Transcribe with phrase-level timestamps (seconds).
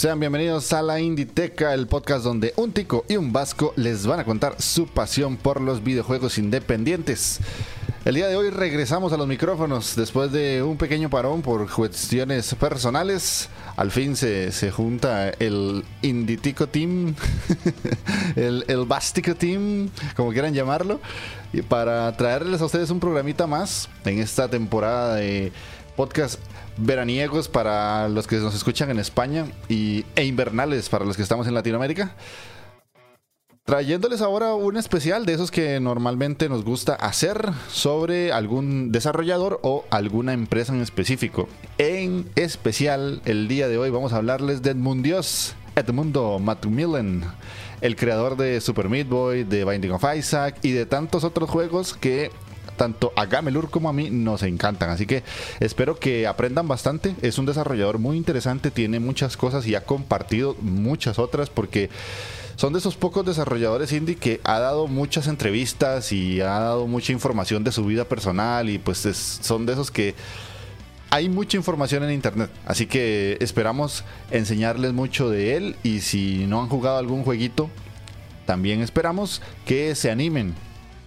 [0.00, 4.18] Sean bienvenidos a la Inditeca, el podcast donde un tico y un vasco les van
[4.18, 7.38] a contar su pasión por los videojuegos independientes.
[8.06, 12.54] El día de hoy regresamos a los micrófonos después de un pequeño parón por cuestiones
[12.54, 13.50] personales.
[13.76, 17.14] Al fin se, junta el Inditico Team,
[18.36, 20.98] el, el Team, como quieran llamarlo,
[21.52, 25.52] y para traerles a ustedes un programita más en esta temporada de
[25.94, 26.40] podcast
[26.80, 31.46] veraniegos para los que nos escuchan en España y, e invernales para los que estamos
[31.46, 32.14] en Latinoamérica.
[33.64, 39.84] Trayéndoles ahora un especial de esos que normalmente nos gusta hacer sobre algún desarrollador o
[39.90, 41.48] alguna empresa en específico.
[41.78, 47.22] En especial, el día de hoy vamos a hablarles de Edmundios, Edmundo Macmillan,
[47.80, 51.94] el creador de Super Meat Boy, de Binding of Isaac y de tantos otros juegos
[51.94, 52.32] que
[52.80, 54.88] tanto a Gamelur como a mí nos encantan.
[54.88, 55.22] Así que
[55.60, 57.14] espero que aprendan bastante.
[57.20, 61.90] Es un desarrollador muy interesante, tiene muchas cosas y ha compartido muchas otras porque
[62.56, 67.12] son de esos pocos desarrolladores indie que ha dado muchas entrevistas y ha dado mucha
[67.12, 68.98] información de su vida personal y pues
[69.42, 70.14] son de esos que
[71.10, 76.62] hay mucha información en internet, así que esperamos enseñarles mucho de él y si no
[76.62, 77.68] han jugado algún jueguito,
[78.46, 80.54] también esperamos que se animen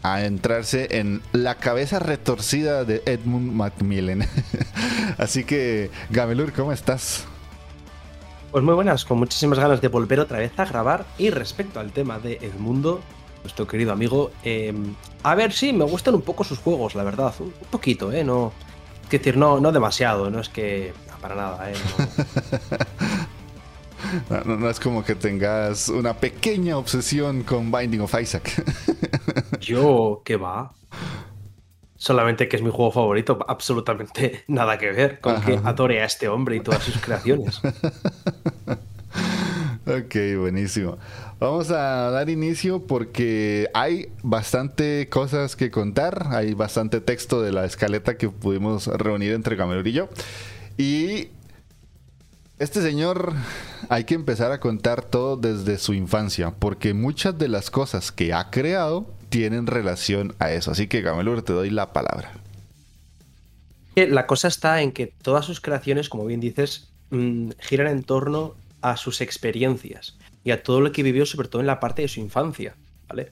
[0.03, 4.27] a entrarse en la cabeza retorcida de Edmund Macmillan.
[5.17, 7.25] Así que, Gamelur, ¿cómo estás?
[8.51, 11.05] Pues muy buenas, con muchísimas ganas de volver otra vez a grabar.
[11.17, 13.01] Y respecto al tema de Edmundo,
[13.41, 14.93] nuestro querido amigo, em,
[15.23, 17.33] a ver, sí, me gustan un poco sus juegos, la verdad.
[17.39, 18.23] Un, poquito, ¿eh?
[18.23, 18.51] No,
[19.05, 20.93] es decir, no, no demasiado, no es que.
[21.21, 21.75] para nada, ¿eh?
[21.97, 22.77] No,
[24.69, 28.63] es como que tengas una pequeña obsesión con Binding of Isaac.
[29.59, 30.73] Yo, ¿qué va?
[31.95, 36.27] Solamente que es mi juego favorito, absolutamente nada que ver con que adore a este
[36.27, 37.61] hombre y todas sus creaciones.
[39.85, 40.97] ok, buenísimo.
[41.39, 47.65] Vamos a dar inicio porque hay bastante cosas que contar, hay bastante texto de la
[47.65, 50.09] escaleta que pudimos reunir entre Camerún y yo.
[50.77, 51.29] Y
[52.59, 53.33] este señor
[53.89, 58.33] hay que empezar a contar todo desde su infancia, porque muchas de las cosas que
[58.33, 60.71] ha creado tienen relación a eso.
[60.71, 62.31] Así que Gamelur, te doy la palabra.
[63.95, 68.55] La cosa está en que todas sus creaciones, como bien dices, mm, giran en torno
[68.81, 72.07] a sus experiencias y a todo lo que vivió, sobre todo en la parte de
[72.07, 72.75] su infancia.
[73.07, 73.31] ¿vale?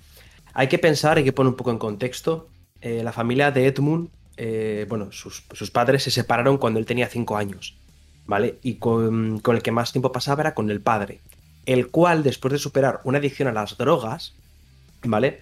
[0.53, 2.47] Hay que pensar, hay que poner un poco en contexto.
[2.79, 7.37] Eh, la familia de Edmund, eh, bueno, sus, padres se separaron cuando él tenía 5
[7.37, 7.75] años.
[8.31, 8.59] ¿Vale?
[8.63, 11.19] Y con, el que más tiempo pasaba era con el padre.
[11.65, 14.35] El cual, después de superar una adicción a las drogas,
[15.03, 15.41] ¿vale?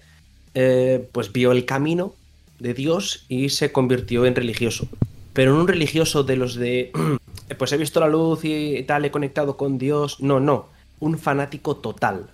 [0.54, 2.16] Eh, pues vio el camino
[2.58, 4.88] de Dios y se convirtió en religioso.
[5.34, 6.90] Pero no un religioso de los de,
[7.58, 10.20] pues he visto la luz y tal, he conectado con Dios.
[10.20, 10.66] No, no,
[10.98, 12.28] un fanático total.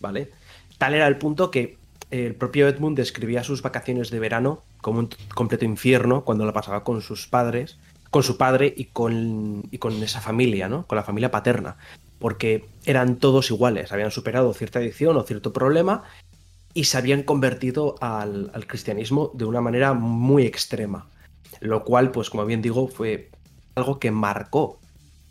[0.00, 0.30] ¿Vale?
[0.76, 1.78] Tal era el punto que
[2.10, 6.84] el propio Edmund describía sus vacaciones de verano como un completo infierno cuando la pasaba
[6.84, 7.78] con sus padres,
[8.10, 10.86] con su padre y con, y con esa familia, ¿no?
[10.86, 11.76] Con la familia paterna.
[12.18, 16.04] Porque eran todos iguales, habían superado cierta adicción o cierto problema
[16.74, 21.08] y se habían convertido al, cristianismo de una manera muy extrema.
[21.60, 23.30] Lo cual, pues como bien digo, fue
[23.74, 24.78] algo que marcó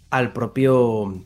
[0.09, 1.23] al propio,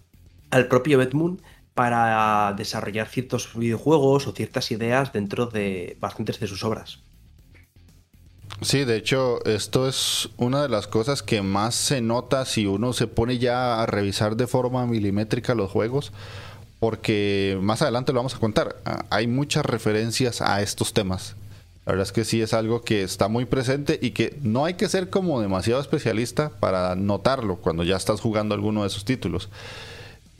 [0.51, 1.41] al propio Edmund
[1.73, 6.99] para desarrollar ciertos videojuegos o ciertas ideas dentro de bastantes de sus obras.
[8.59, 12.93] Sí, de hecho, esto es una de las cosas que más se nota si uno
[12.93, 16.11] se pone ya a revisar de forma milimétrica los juegos
[16.81, 18.75] porque más adelante lo vamos a contar.
[18.85, 21.35] Ah, hay muchas referencias a estos temas.
[21.85, 24.73] La verdad es que sí es algo que está muy presente y que no hay
[24.73, 29.49] que ser como demasiado especialista para notarlo cuando ya estás jugando alguno de esos títulos.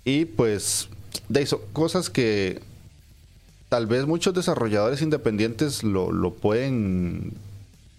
[0.03, 0.89] Y pues,
[1.29, 2.59] de eso, cosas que
[3.69, 7.33] tal vez muchos desarrolladores independientes lo, lo pueden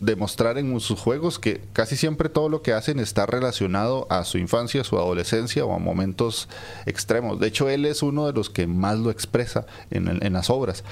[0.03, 4.37] demostrar en sus juegos que casi siempre todo lo que hacen está relacionado a su
[4.37, 6.49] infancia, su adolescencia o a momentos
[6.87, 7.39] extremos.
[7.39, 10.83] De hecho, él es uno de los que más lo expresa en, las obras.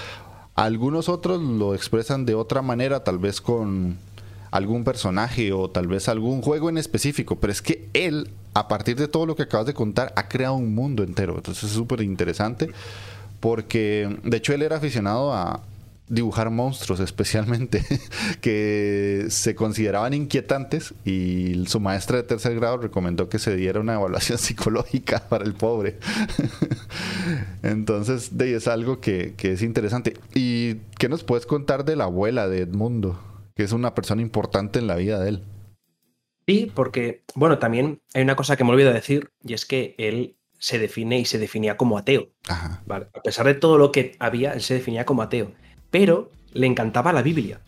[0.55, 3.99] Algunos otros lo expresan de otra manera, tal vez con
[4.53, 8.97] algún personaje o tal vez algún juego en específico, pero es que él, a partir
[8.97, 11.35] de todo lo que acabas de contar, ha creado un mundo entero.
[11.37, 12.71] Entonces es súper interesante
[13.41, 15.63] porque, de hecho, él era aficionado a,
[16.11, 17.83] dibujar monstruos especialmente
[18.43, 23.95] que se consideraban inquietantes y su maestra de tercer grado recomendó que se diera una
[23.95, 25.99] evaluación psicológica para el pobre.
[27.63, 30.15] Entonces, de es algo que, que, es interesante.
[30.35, 33.21] ¿Y qué nos puedes contar de la abuela de Edmundo?
[33.55, 35.45] Que es una persona importante en la vida de él.
[36.49, 40.37] Sí, porque, bueno, también hay una cosa que me olvido decir, y es que él
[40.59, 42.29] se define y se definía como ateo.
[42.49, 45.53] A pesar de todo lo que había, él se definía como ateo
[45.91, 47.61] pero le encantaba la Biblia.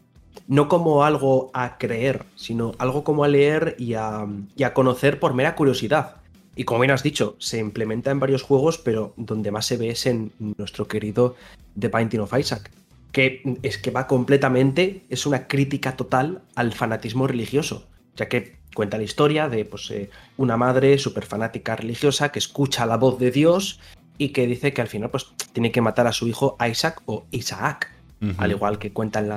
[0.48, 4.26] No como algo a creer, sino algo como a leer y a,
[4.74, 6.16] conocer por mera curiosidad.
[6.54, 9.90] Y como bien has dicho, se implementa en varios juegos, pero donde más se ve
[9.90, 11.36] es en nuestro querido
[11.78, 12.70] The Binding of Isaac,
[13.12, 17.86] que es que va completamente, es una crítica total al fanatismo religioso,
[18.16, 22.86] ya que cuenta la historia de pues, eh, una madre súper fanática religiosa que escucha
[22.86, 23.80] la voz de Dios
[24.19, 27.24] y que dice que al final pues, tiene que matar a su hijo Isaac o
[27.30, 27.92] Isaac,
[28.36, 28.92] al igual que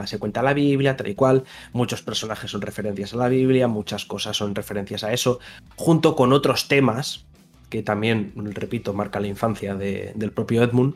[0.06, 1.44] se cuenta la Biblia, tal y cual,
[1.74, 5.40] muchos personajes son referencias a la Biblia, muchas cosas son referencias a eso,
[5.76, 7.26] junto con otros temas
[7.70, 10.96] que también, repito, marca la infancia del propio Edmund.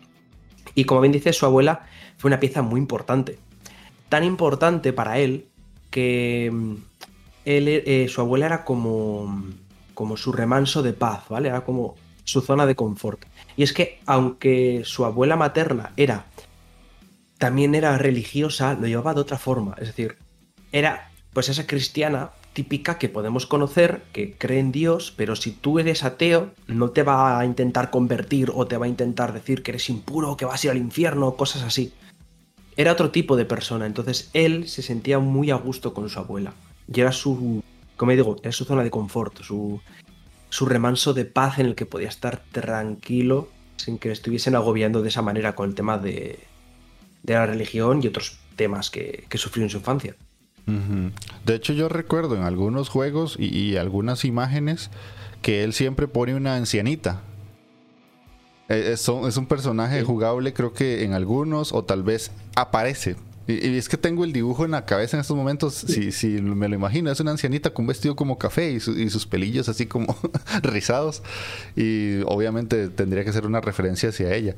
[0.76, 1.86] Y como bien dice, su abuela
[2.18, 3.40] fue una pieza muy importante.
[4.08, 5.48] Tan importante para él
[5.90, 6.74] que mm,
[7.46, 9.46] él, eh, su abuela era como,
[9.94, 11.50] como su remanso de paz, ¿vale?
[11.50, 13.26] Era como su zona de confort.
[13.58, 16.26] Y es que aunque su abuela materna era
[17.40, 19.76] también era religiosa, lo llevaba de otra forma.
[19.80, 20.18] Es decir,
[20.72, 25.80] era pues esa cristiana típica que podemos conocer, que cree en Dios, pero si tú
[25.80, 29.72] eres ateo, no te va a intentar convertir o te va a intentar decir que
[29.72, 31.94] eres impuro, que vas a ir al infierno, cosas así.
[32.76, 36.54] Era otro tipo de persona, entonces él se sentía muy a gusto con su abuela.
[36.94, 37.64] Y era su,
[37.96, 39.80] como digo, era su zona de confort, su,
[40.50, 43.48] su remanso de paz en el que podía estar tranquilo
[43.78, 46.40] sin que le estuviesen agobiando de esa manera con el tema de,
[47.24, 50.16] de la religión y otros temas que, sufrió en su infancia.
[51.46, 54.92] De hecho, yo recuerdo en algunos juegos y, algunas imágenes
[55.42, 57.22] que él siempre pone una ancianita.
[58.68, 63.16] E, es, es un personaje jugable, creo que en algunos, o tal vez aparece.
[63.48, 66.68] Y, es que tengo el dibujo en la cabeza en estos momentos, si, si me
[66.68, 69.88] lo imagino, es una ancianita con un vestido como café y, y sus pelillos así
[69.88, 70.16] como
[70.62, 71.24] rizados.
[71.76, 74.56] Y obviamente tendría que ser una referencia hacia ella.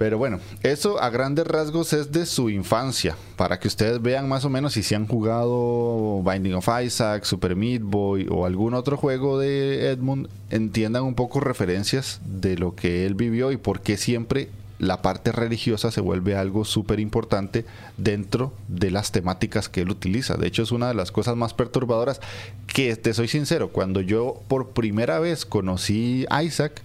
[0.00, 4.46] Pero bueno, eso a grandes rasgos es de su infancia, para que ustedes vean más
[4.46, 8.96] o menos si se han jugado Binding of Isaac, Super Meat Boy o algún otro
[8.96, 13.98] juego de Edmund, entiendan un poco referencias de lo que él vivió y por qué
[13.98, 14.48] siempre
[14.78, 17.66] la parte religiosa se vuelve algo súper importante
[17.98, 20.38] dentro de las temáticas que él utiliza.
[20.38, 22.22] De hecho, es una de las cosas más perturbadoras
[22.68, 26.80] que, te soy sincero, cuando yo por primera vez conocí Isaac,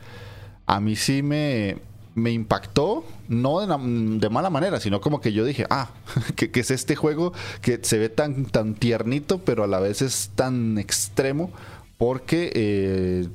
[0.66, 1.78] a mí sí me
[2.16, 5.90] me impactó, no de, mala manera, sino como que yo dije, ah,
[6.36, 10.32] que, es este juego que se ve tan, tan tiernito, pero a la vez es
[10.34, 11.52] tan extremo,
[11.98, 13.28] porque eh,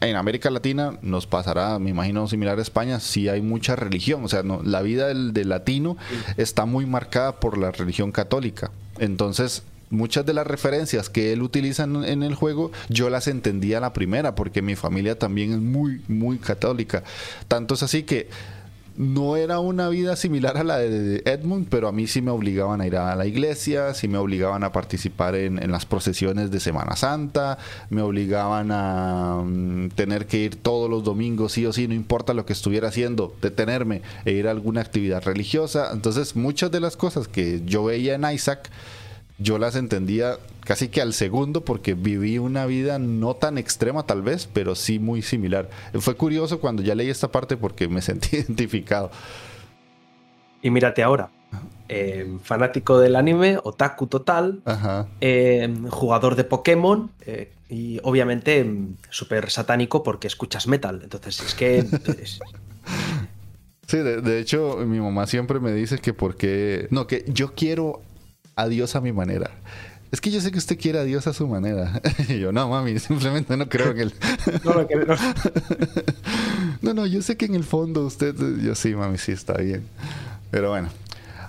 [0.00, 4.28] en América Latina nos pasará, me imagino, similar a España, si hay mucha religión, o
[4.28, 5.96] sea, no, la vida del, del latino
[6.36, 8.70] está muy marcada por la religión católica.
[8.98, 13.92] Entonces, muchas de las referencias que él utiliza en, el juego, yo las entendía la
[13.92, 17.04] primera, porque mi familia también es muy, muy católica.
[17.48, 18.28] Tanto es así que
[18.96, 22.80] no era una vida similar a la de Edmund, pero a mí sí me obligaban
[22.80, 26.96] a ir a la iglesia, sí me obligaban a participar en, las procesiones de Semana
[26.96, 27.58] Santa,
[27.90, 32.32] me obligaban a mm, tener que ir todos los domingos, sí o sí, no importa
[32.32, 35.90] lo que estuviera haciendo, detenerme e ir a alguna actividad religiosa.
[35.92, 38.70] Entonces, muchas de las cosas que yo veía en Isaac,
[39.38, 44.22] yo las entendía casi que al segundo porque viví una vida no tan extrema tal
[44.22, 45.68] vez, pero sí muy similar.
[46.00, 49.10] Fue curioso cuando ya leí esta parte porque me sentí identificado.
[50.62, 51.30] Y mírate ahora,
[51.88, 54.62] eh, fanático del anime, otaku total,
[55.20, 61.00] eh, jugador de Pokémon eh, y obviamente mm, súper satánico porque escuchas metal.
[61.02, 61.84] Entonces es que...
[63.88, 66.88] Sí, de, de, hecho, mi mamá siempre me dice que porque.
[66.90, 68.02] No, que yo quiero
[68.56, 69.50] a Dios a mi manera.
[70.10, 72.00] Es que yo sé que usted quiere a Dios a su manera.
[72.28, 74.14] y yo, no, mami, simplemente no creo que él.
[74.64, 75.14] no lo quiero.
[76.80, 78.34] no, no, yo sé que en el fondo usted.
[78.62, 79.86] Yo sí, mami, sí está bien.
[80.50, 80.88] Pero bueno.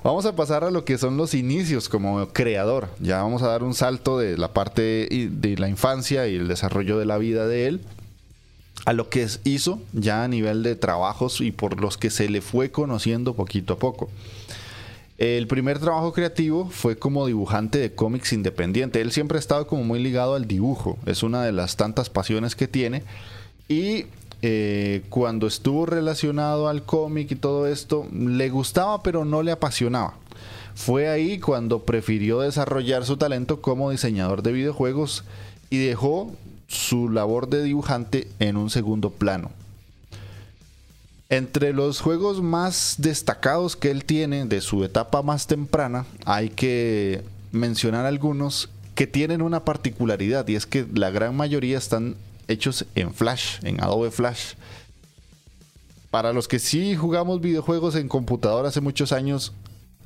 [0.04, 2.88] Vamos a pasar a lo que son los inicios como creador.
[3.00, 6.98] Ya vamos a dar un salto de la parte de la infancia y el desarrollo
[6.98, 7.82] de la vida de él
[8.86, 12.40] a lo que hizo ya a nivel de trabajos y por los que se le
[12.40, 14.10] fue conociendo poquito a poco.
[15.18, 19.02] El primer trabajo creativo fue como dibujante de cómics independiente.
[19.02, 20.98] Él siempre ha estado como muy ligado al dibujo.
[21.08, 23.02] Es una de las tantas pasiones que tiene.
[23.68, 24.06] Y
[24.44, 30.14] eh, cuando estuvo relacionado al cómic y todo esto, le gustaba pero no le apasionaba.
[30.76, 35.24] Fue ahí cuando prefirió desarrollar su talento como diseñador de videojuegos
[35.72, 36.32] y dejó
[36.68, 39.50] su labor de dibujante en un segundo plano.
[41.29, 47.24] Entre los juegos más destacados que él tiene de su etapa más temprana, hay que
[47.51, 52.15] mencionar algunos que tienen una particularidad y es que la gran mayoría están
[52.48, 54.53] hechos en Flash, en Adobe Flash.
[56.10, 59.51] Para los que sí jugamos videojuegos en computadora hace muchos años,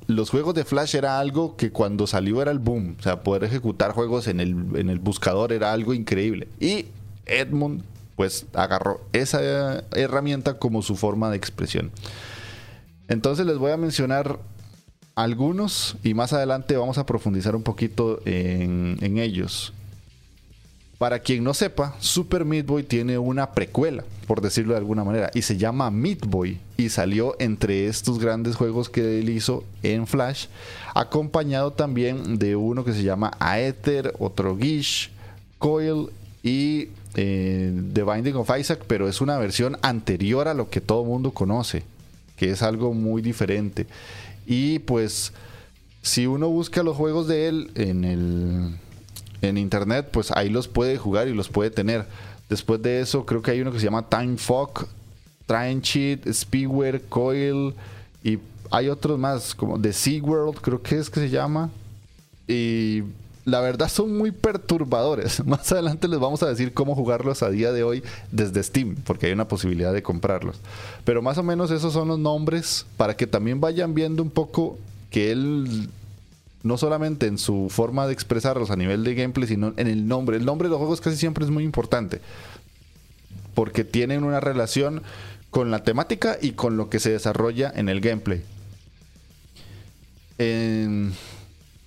[0.08, 2.96] los juegos de Flash era algo que cuando salió era el boom.
[3.00, 6.48] O sea, poder ejecutar juegos en el, en el buscador era algo increíble.
[6.60, 6.88] Y
[7.28, 7.84] Edmund
[8.22, 11.90] pues agarró esa herramienta como su forma de expresión.
[13.08, 14.38] Entonces les voy a mencionar
[15.16, 19.74] algunos y más adelante vamos a profundizar un poquito en, ellos.
[21.00, 25.32] Para quien no sepa, Super Meat Boy tiene una precuela, por decirlo de alguna manera,
[25.34, 30.06] y se llama Meat Boy y salió entre estos grandes juegos que él hizo en
[30.06, 30.46] Flash,
[30.94, 35.10] acompañado también de uno que se llama Aether, otro Gish,
[35.58, 36.10] Coil
[36.44, 41.04] y eh, The Binding of Isaac, pero es una versión anterior a lo que todo
[41.04, 41.84] mundo conoce,
[42.38, 43.88] que es algo muy diferente.
[44.46, 45.34] Y pues,
[46.02, 48.76] si uno busca los juegos de él en el
[49.42, 52.06] en internet, pues ahí los puede jugar y los puede tener.
[52.50, 54.88] Después de eso, creo que hay uno que se llama Time Fog,
[55.46, 57.74] Train Cheat, Speedware, Coil
[58.24, 58.38] y
[58.70, 61.70] hay otros más, como The SeaWorld, creo que es que se llama.
[62.48, 63.04] Y
[63.46, 65.46] la verdad son muy perturbadores.
[65.46, 69.28] Más adelante les vamos a decir cómo jugarlos a día de hoy desde Steam, porque
[69.28, 70.58] hay una posibilidad de comprarlos.
[71.06, 74.78] Pero más o menos esos son los nombres para que también vayan viendo un poco
[75.10, 75.90] que él
[76.64, 80.38] no solamente en su forma de expresarlos a nivel de gameplay, sino en el nombre.
[80.38, 82.22] El nombre de los juegos casi siempre es muy importante,
[83.56, 85.02] porque tienen una relación
[85.50, 88.44] con la temática y con lo que se desarrolla en el gameplay.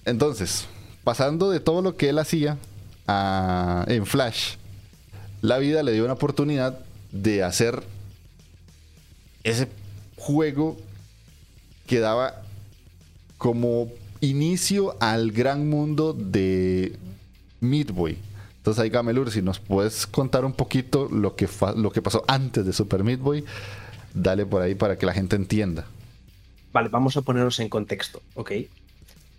[0.05, 0.67] Entonces,
[1.05, 2.59] pasando de todo lo que él hacía
[3.87, 4.57] en Flash,
[5.43, 6.81] la vida le dio una oportunidad
[7.13, 7.83] de hacer
[9.45, 9.69] ese
[10.17, 10.77] juego
[11.87, 12.43] que daba
[13.37, 13.89] como
[14.21, 16.99] inicio al gran mundo de
[17.61, 18.19] Midway.
[18.57, 21.47] Entonces ahí Gamelur, si nos puedes contar un poquito lo que,
[21.77, 23.45] lo que pasó antes de Super Midway,
[24.15, 25.85] dale por ahí para que la gente entienda.
[26.73, 28.53] Vale, vamos a ponernos en contexto, ¿ok?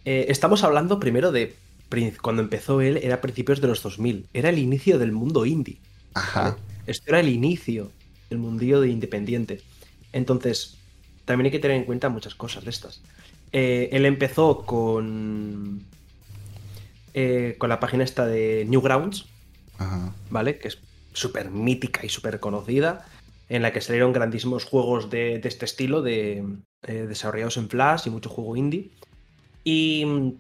[0.06, 1.56] Eh, estamos hablando primero de
[2.22, 4.28] cuando empezó él, era a principios de los 2000.
[4.34, 5.78] Era el inicio del mundo indie.
[6.14, 6.58] Ajá.
[6.88, 7.92] Esto era el inicio
[8.30, 9.62] del mundillo de independiente.
[10.12, 10.78] Entonces,
[11.26, 13.02] también hay que tener en cuenta muchas cosas de estas.
[13.52, 15.84] Eh, él empezó con.
[17.14, 19.26] Eh, con la página esta de Newgrounds.
[19.78, 20.14] Ajá.
[20.30, 20.58] ¿Vale?
[20.60, 20.80] Que es
[21.14, 23.06] súper mítica y súper conocida.
[23.48, 26.44] En la que salieron grandísimos juegos de, este estilo, de,
[26.82, 28.92] desarrollados en Flash y mucho juego indie.
[29.66, 30.32] Y mm,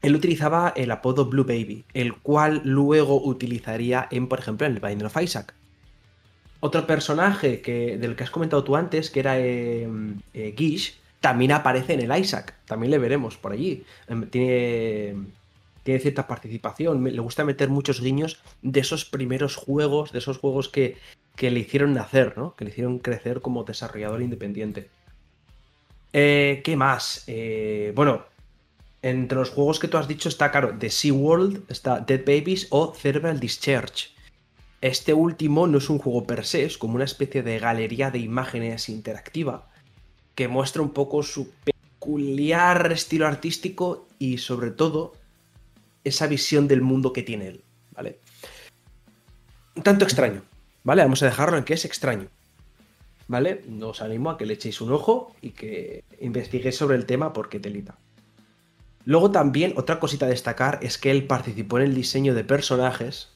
[0.00, 4.80] él utilizaba el apodo Blue Baby, el cual luego utilizaría en, por ejemplo, en el
[4.80, 5.52] Binding of Isaac.
[6.60, 11.52] Otro personaje que, del que has comentado tú antes, que era em, eh, Gish, también
[11.52, 12.54] aparece en el Isaac.
[12.66, 13.84] También le veremos por allí.
[14.08, 15.16] Em, tiene,
[15.84, 17.02] cierta participación.
[17.02, 20.96] Le gusta meter muchos guiños de esos primeros juegos, de esos juegos que,
[21.34, 22.54] que le hicieron nacer, ¿no?
[22.54, 24.88] Que le hicieron crecer como desarrollador independiente.
[26.12, 27.24] Eh, ¿Qué más?
[27.26, 28.24] Eh, bueno,
[29.02, 32.94] entre los juegos que tú has dicho está, claro, The SeaWorld, está Dead Babies o
[32.94, 34.10] Cerebral Discharge.
[34.80, 38.18] Este último no es un juego per se, es como una especie de galería de
[38.18, 39.68] imágenes interactiva
[40.34, 45.14] que muestra un poco su peculiar estilo artístico y sobre todo
[46.04, 48.18] esa visión del mundo que tiene él, ¿vale?
[49.76, 50.42] Un tanto extraño,
[50.82, 51.02] ¿vale?
[51.02, 52.28] Vamos a dejarlo en que es extraño,
[53.28, 53.62] ¿vale?
[53.82, 57.60] Os animo a que le echéis un ojo y que investiguéis sobre el tema porque
[57.60, 57.98] telita.
[59.04, 63.28] Luego también otra cosita a destacar es que él participó en el diseño de personajes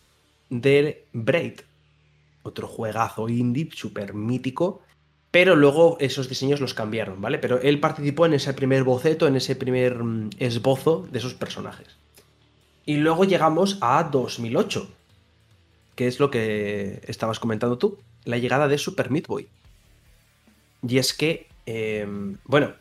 [0.51, 1.61] de Braid,
[2.43, 4.83] otro juegazo indie súper mítico,
[5.31, 7.39] pero luego esos diseños los cambiaron, ¿vale?
[7.39, 11.89] Pero él participó en ese primer boceto, en ese primer mm, esbozo de esos personajes.
[12.87, 14.89] Y luego llegamos a 2008,
[15.97, 19.49] que es lo que estabas comentando tú, la llegada de Super Meat Boy.
[20.87, 22.75] Y es que, em, bueno,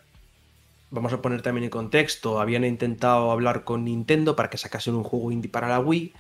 [0.93, 5.03] vamos a poner también en contexto, habían intentado hablar con Nintendo para que sacasen un
[5.03, 6.13] juego indie para la Wii,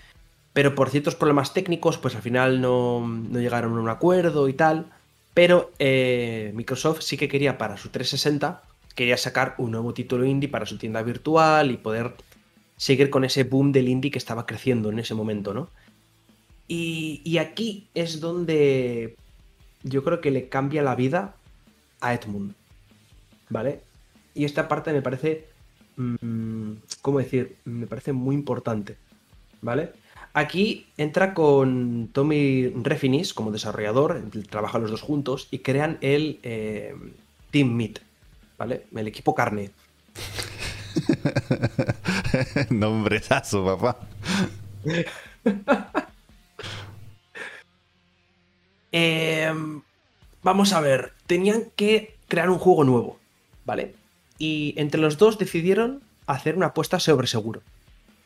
[0.51, 4.87] pero por ciertos problemas técnicos, pues al final no, llegaron a un acuerdo y tal.
[5.35, 8.61] Pero eh, Microsoft sí que quería para su 360
[8.93, 12.13] quería sacar un nuevo título indie para su tienda virtual y poder
[12.77, 15.69] seguir con ese boom del indie que estaba creciendo en ese momento, ¿no?
[16.67, 19.15] Y aquí es donde
[19.83, 21.35] yo creo que le cambia la vida
[22.01, 22.53] a Edmund,
[23.49, 23.81] ¿vale?
[24.33, 25.47] Y esta parte me parece,
[25.97, 26.71] mm,
[27.01, 27.57] ¿cómo decir?
[27.65, 28.97] Me parece muy importante,
[29.61, 29.91] ¿vale?
[30.33, 36.95] Aquí entra con Tommy Refinis como desarrollador, trabajan los dos juntos y crean el eh,
[37.51, 37.99] Team Meat,
[38.57, 38.87] ¿vale?
[38.95, 39.69] El equipo carne.
[42.69, 43.99] Nombrezazo, papá.
[48.95, 49.81] Em,
[50.43, 53.17] vamos a ver, tenían que crear un juego nuevo,
[53.65, 53.95] ¿vale?
[54.37, 57.61] Y entre los dos decidieron hacer una apuesta sobre seguro.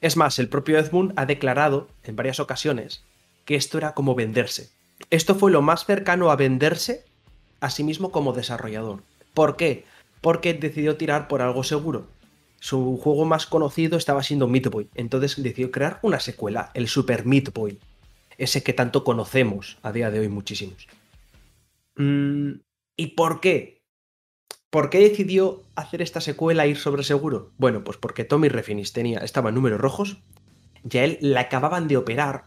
[0.02, 3.04] Es más, el propio Edmund ha declarado en varias ocasiones
[3.46, 4.70] que esto era como venderse.
[5.10, 7.06] Esto fue lo más cercano a venderse
[7.60, 9.04] a sí mismo como desarrollador.
[9.34, 9.86] ¿Por qué?
[10.22, 12.08] Porque decidió tirar por algo seguro.
[12.60, 17.26] Su juego más conocido estaba siendo Meat Boy, entonces decidió crear una secuela, el Super
[17.26, 17.80] Meat Boy
[18.38, 20.88] ese que tanto conocemos a día de hoy muchísimos.
[21.96, 22.60] Mm,
[22.96, 23.77] ¿Y por qué?
[24.70, 27.52] ¿Por qué decidió hacer esta secuela ir sobre seguro?
[27.58, 30.18] Bueno, pues porque Tommy Refinis tenía, estaba en números rojos,
[30.84, 32.46] ya él la acababan de operar,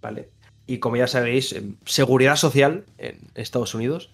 [0.00, 0.30] ¿vale?
[0.66, 4.10] Y como ya sabéis, seguridad social en Estados Unidos,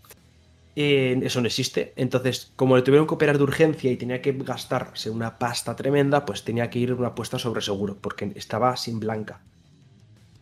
[0.75, 1.93] eso no existe.
[1.97, 6.25] Entonces, como le tuvieron que operar de urgencia y tenía que gastarse una pasta tremenda,
[6.25, 9.41] pues tenía que ir una apuesta sobre seguro, porque estaba sin blanca.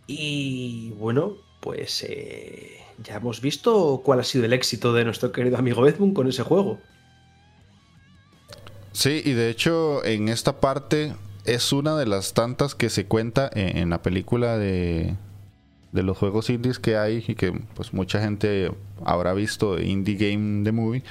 [0.07, 5.57] Y bueno, pues eh, ya hemos visto cuál ha sido el éxito de nuestro querido
[5.59, 6.78] amigo Edmund con ese juego.
[8.92, 11.14] Sí, y de hecho en esta parte
[11.45, 15.14] es una de las tantas que se cuenta en, la película de,
[15.92, 18.73] de, los juegos indies que hay y que pues mucha gente
[19.04, 21.04] habrá visto Indie Game The Movie.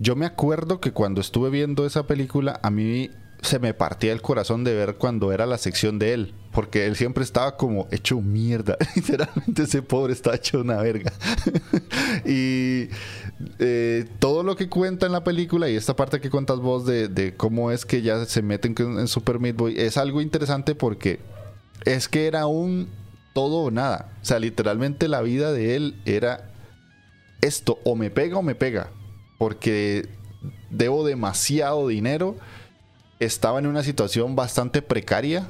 [0.00, 3.10] Yo me acuerdo que cuando estuve viendo esa película a mí
[3.44, 6.96] se me partía el corazón de ver cuando era la sección de él, porque él
[6.96, 8.76] siempre estaba como hecho mierda.
[8.96, 11.12] Literalmente ese pobre está hecho una verga.
[12.24, 12.88] y
[13.58, 17.34] eh, todo lo que cuenta en la película y esta parte que cuentas vos de,
[17.36, 21.20] cómo es que ya se meten en Super Meat Boy es algo interesante porque
[21.84, 22.88] es que era un
[23.34, 24.12] todo o nada.
[24.22, 26.50] O sea, literalmente la vida de él era
[27.42, 28.90] esto, o me pega o me pega,
[29.38, 30.08] porque
[30.70, 32.36] debo demasiado dinero
[33.24, 35.48] estaba en una situación bastante precaria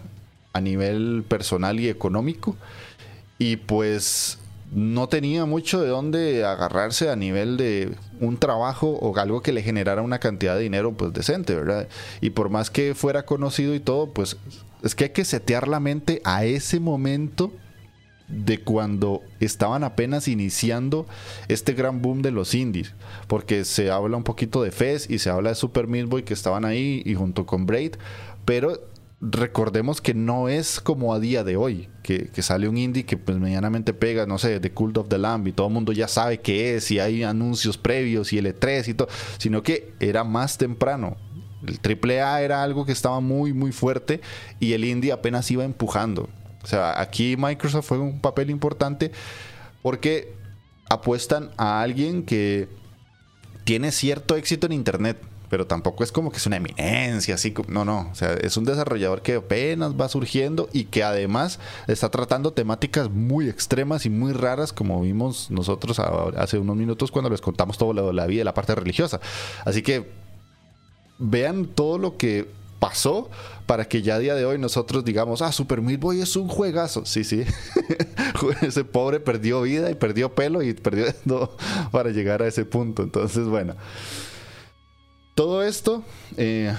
[0.52, 2.56] a nivel personal y económico
[3.38, 4.38] y pues
[4.72, 9.62] no tenía mucho de dónde agarrarse a nivel de un trabajo o algo que le
[9.62, 11.88] generara una cantidad de dinero pues decente, ¿verdad?
[12.20, 14.36] Y por más que fuera conocido y todo, pues
[14.82, 17.52] es que hay que setear la mente a ese momento
[18.28, 21.06] de cuando estaban apenas iniciando
[21.48, 22.94] este gran boom de los indies,
[23.26, 26.34] porque se habla un poquito de Fez y se habla de Super Meat Boy que
[26.34, 27.96] estaban ahí y junto con Braid,
[28.44, 28.80] pero
[29.20, 33.38] recordemos que no es como a día de hoy, que, sale un indie que pues
[33.38, 36.40] medianamente pega, no sé, The Cult of the Lamb y todo el mundo ya sabe
[36.40, 39.08] qué es y hay anuncios previos y L3 y todo,
[39.38, 41.16] sino que era más temprano.
[41.66, 44.20] El AAA era algo que estaba muy, muy fuerte
[44.60, 46.28] y el indie apenas iba empujando.
[46.64, 49.12] O sea, aquí Microsoft fue un papel importante
[49.82, 50.34] porque
[50.88, 52.68] apuestan a alguien que
[53.64, 57.70] tiene cierto éxito en Internet, pero tampoco es como que es una eminencia, así como,
[57.70, 62.10] no, no, o sea, es un desarrollador que apenas va surgiendo y que además está
[62.10, 67.42] tratando temáticas muy extremas y muy raras, como vimos nosotros hace unos minutos cuando les
[67.42, 69.20] contamos todo lo de la vida la parte religiosa.
[69.66, 70.10] Así que
[71.18, 73.30] vean todo lo que pasó
[73.64, 76.48] para que ya a día de hoy nosotros digamos, ah, Super Meat Boy es un
[76.48, 77.06] juegazo.
[77.06, 77.44] Sí, sí.
[78.60, 81.06] ese pobre perdió vida y perdió pelo y perdió
[81.92, 83.02] para llegar a ese punto.
[83.02, 83.74] Entonces, bueno.
[85.34, 86.04] Todo esto
[86.36, 86.74] eh,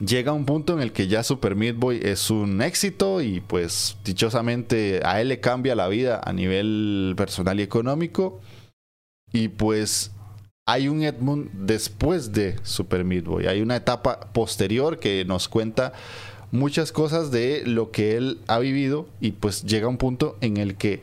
[0.00, 3.40] llega a un punto en el que ya Super Meat Boy es un éxito y
[3.40, 8.40] pues dichosamente a él le cambia la vida a nivel personal y económico.
[9.34, 10.12] Y pues
[10.66, 13.46] hay un Edmund después de Super Meat Boy.
[13.46, 15.92] Hay una etapa posterior que nos cuenta
[16.50, 20.76] muchas cosas de lo que él ha vivido y pues llega un punto en el
[20.76, 21.02] que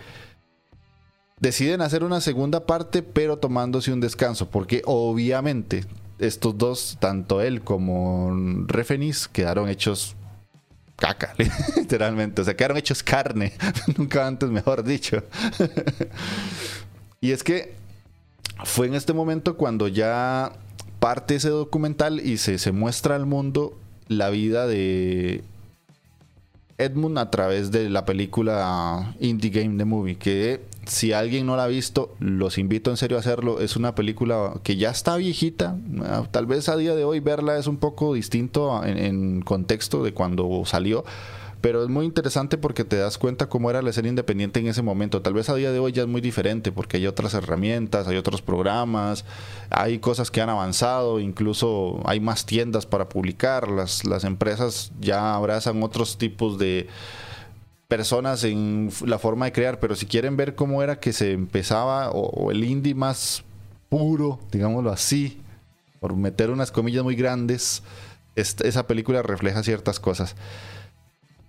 [1.39, 5.85] deciden hacer una segunda parte pero tomándose un descanso porque obviamente
[6.19, 8.31] estos dos, tanto él como
[8.67, 10.15] Refenis, quedaron hechos
[10.97, 11.35] caca,
[11.75, 13.53] literalmente, o sea, quedaron hechos carne,
[13.97, 15.23] nunca antes mejor dicho.
[17.21, 17.82] y es que
[18.63, 20.53] fue en este momento cuando ya
[20.99, 25.43] parte ese documental y se, se muestra al mundo la vida de
[26.77, 31.65] Edmund a través de la película Indie Game The Movie, que Si alguien no la
[31.65, 33.61] ha visto, los invito en serio a hacerlo.
[33.61, 35.77] Es una película que ya está viejita.
[36.01, 40.03] Ah, tal vez a día de hoy verla es un poco distinto en, en contexto
[40.03, 41.05] de cuando salió
[41.63, 44.81] pero es muy interesante porque te das cuenta cómo era la escena independiente en ese
[44.81, 45.21] momento.
[45.21, 48.17] Tal vez a día de hoy ya es muy diferente porque hay otras herramientas, hay
[48.17, 49.23] otros programas,
[49.69, 55.35] hay cosas que han avanzado, incluso hay más tiendas para publicar, las, las empresas ya
[55.35, 56.89] abrazan otros tipos de
[57.87, 62.11] personas en la forma de crear, pero si quieren ver cómo era que se empezaba
[62.11, 63.45] o, el indie más
[63.87, 65.39] puro, digámoslo así,
[66.01, 67.83] por meter unas comillas muy grandes,
[68.35, 70.35] esa película refleja ciertas cosas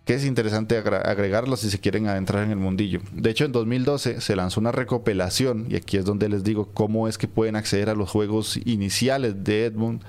[0.05, 3.01] que es interesante agregarlo si se quieren adentrar en el mundillo.
[3.12, 7.09] De hecho, en 2012 se lanzó una recopilación, y aquí es donde les digo cómo
[7.09, 10.03] es que pueden acceder a los juegos iniciales de Edmund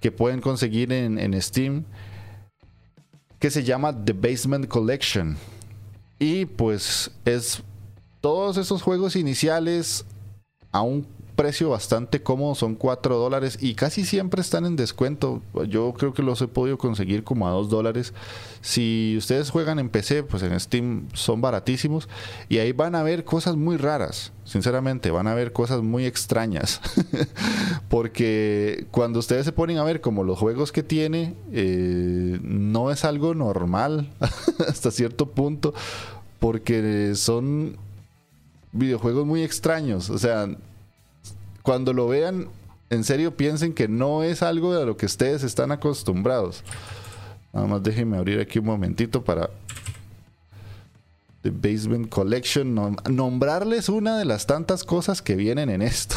[0.00, 1.84] que pueden conseguir en, Steam,
[3.38, 5.36] que se llama The Basement Collection.
[6.18, 7.62] Y pues es
[8.20, 10.04] todos esos juegos iniciales
[10.72, 15.42] a un precio bastante cómodo, son 4 dólares y casi siempre están en descuento.
[15.68, 18.14] Yo creo que los he podido conseguir como a 2 dólares.
[18.60, 22.08] Si ustedes juegan en PC, pues en Steam son baratísimos
[22.48, 24.32] y ahí van a ver cosas muy raras.
[24.44, 26.80] Sinceramente, van a ver cosas muy extrañas.
[27.88, 33.04] Porque cuando ustedes se ponen a ver como los juegos que tiene, eh, no es
[33.04, 34.10] algo normal
[34.68, 35.74] hasta cierto punto.
[36.40, 37.76] Porque son
[38.72, 40.10] videojuegos muy extraños.
[40.10, 40.48] O sea,
[41.64, 42.48] cuando lo vean,
[42.90, 46.62] en serio piensen que no es algo de lo que ustedes están acostumbrados.
[47.54, 49.48] Nada más déjenme abrir aquí un momentito para
[51.40, 52.98] The Basement Collection.
[53.08, 56.16] nombrarles una de las tantas cosas que vienen en esto.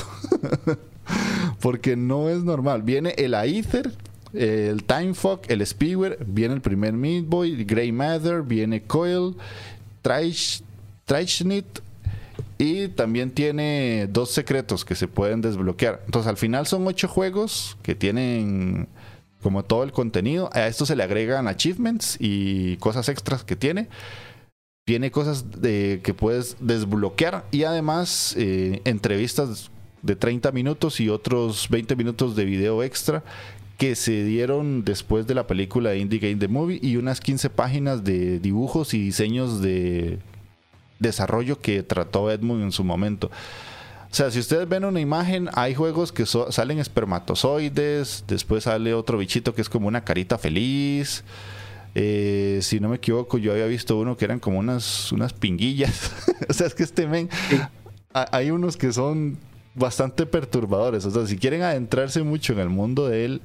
[1.62, 2.82] Porque no es normal.
[2.82, 3.94] Viene el Aether,
[4.34, 9.38] el Time Fuck, el Speedware, viene el primer Meat Boy, Grey Matter, viene Coil,
[10.02, 11.80] Trichnit,
[12.58, 16.02] y también tiene dos secretos que se pueden desbloquear.
[16.06, 18.88] Entonces al final son ocho juegos que tienen
[19.42, 20.50] como todo el contenido.
[20.54, 23.90] A esto se le agregan achievements y cosas extras que tiene.
[24.86, 29.70] Tiene cosas de, que puedes desbloquear y además eh, entrevistas
[30.02, 33.24] de 30 minutos y otros 20 minutos de video extra
[33.78, 38.04] que se dieron después de la película Indie Game The Movie y unas 15 páginas
[38.04, 40.20] de dibujos y diseños de
[41.00, 43.32] desarrollo que trató Edmund en su momento.
[44.10, 49.18] O sea, si ustedes ven una imagen, hay juegos que salen espermatozoides, después sale otro
[49.18, 51.24] bichito que es como una carita feliz.
[51.94, 56.12] Eh, si no me equivoco, yo había visto uno que eran como unas, unas pinguillas.
[56.50, 57.30] o sea, es que este men,
[58.14, 59.38] hay unos que son
[59.76, 61.06] bastante perturbadores.
[61.06, 63.42] O sea, si quieren adentrarse mucho en el mundo de él,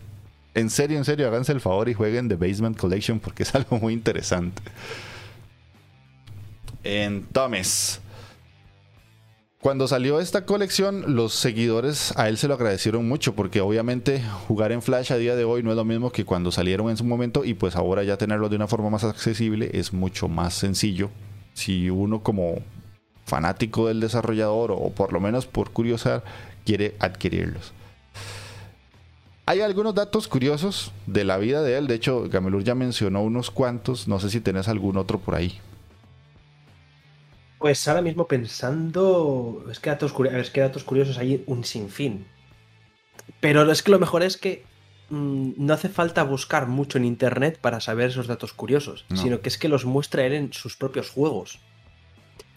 [0.54, 3.78] en serio, en serio, háganse el favor y jueguen The Basement Collection porque es algo
[3.78, 4.62] muy interesante
[6.84, 7.26] en.
[9.60, 14.72] Cuando salió esta colección, los seguidores a él se lo agradecieron mucho porque obviamente jugar
[14.72, 17.04] en Flash a día de hoy no es lo mismo que cuando salieron en su
[17.04, 21.10] momento y pues ahora ya tenerlo de una forma más accesible es mucho más sencillo.
[21.54, 22.56] Si uno como
[23.24, 26.24] fanático del desarrollador o por lo menos por curiosar
[26.64, 27.72] quiere adquirirlos.
[29.46, 33.50] Hay algunos datos curiosos de la vida de él, de hecho Gamelur ya mencionó unos
[33.50, 35.60] cuantos, no sé si tenés algún otro por ahí.
[37.62, 42.26] Pues ahora mismo pensando, es que datos, es que datos curiosos hay un sinfín.
[43.38, 44.64] Pero es que lo mejor es que
[45.10, 49.48] mm, no hace falta buscar mucho en internet para saber esos datos curiosos, sino que
[49.48, 51.60] es que los muestra él en sus propios juegos.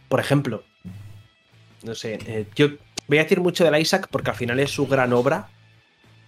[0.09, 0.63] Por ejemplo,
[1.83, 2.69] no sé, eh, yo
[3.07, 5.49] voy a decir mucho del Isaac porque al final es su gran obra.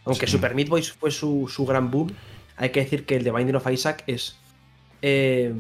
[0.06, 2.12] Aunque Super Meat Boy fue su, gran boom,
[2.56, 4.38] hay que decir que el The Binding of Isaac es
[5.02, 5.52] eh,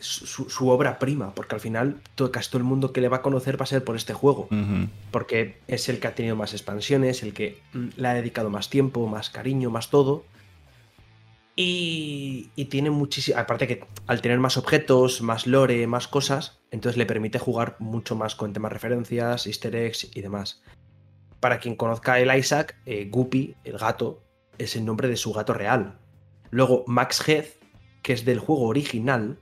[0.00, 3.22] su, obra prima, porque al final todo, casi todo el mundo que le va a
[3.22, 4.48] conocer va a ser por este juego,
[5.10, 8.70] porque es el que ha tenido más expansiones, el que mm, le ha dedicado más
[8.70, 10.24] tiempo, más cariño, más todo.
[11.58, 17.06] Y, tiene muchísimo, aparte que al tener más objetos, más lore, más cosas, entonces le
[17.06, 20.62] permite jugar mucho más con temas referencias, easter eggs y demás.
[21.40, 24.22] Para quien conozca el Isaac, eh, Guppy, el gato,
[24.58, 25.98] es el nombre de su gato real.
[26.50, 27.56] Luego Max Heath,
[28.02, 29.38] que es del juego original,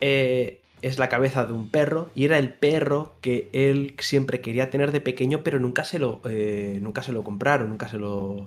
[0.00, 4.70] eh, es la cabeza de un perro y era el perro que él siempre quería
[4.70, 8.46] tener de pequeño, pero nunca se lo, eh, nunca se lo compraron, nunca se lo,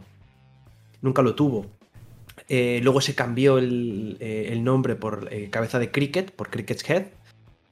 [1.01, 1.65] nunca lo tuvo.
[2.49, 7.07] Eh, luego se cambió el, nombre por cabeza de Cricket, por Cricket's Head,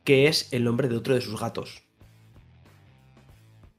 [0.03, 1.83] que es el nombre de otro de sus gatos.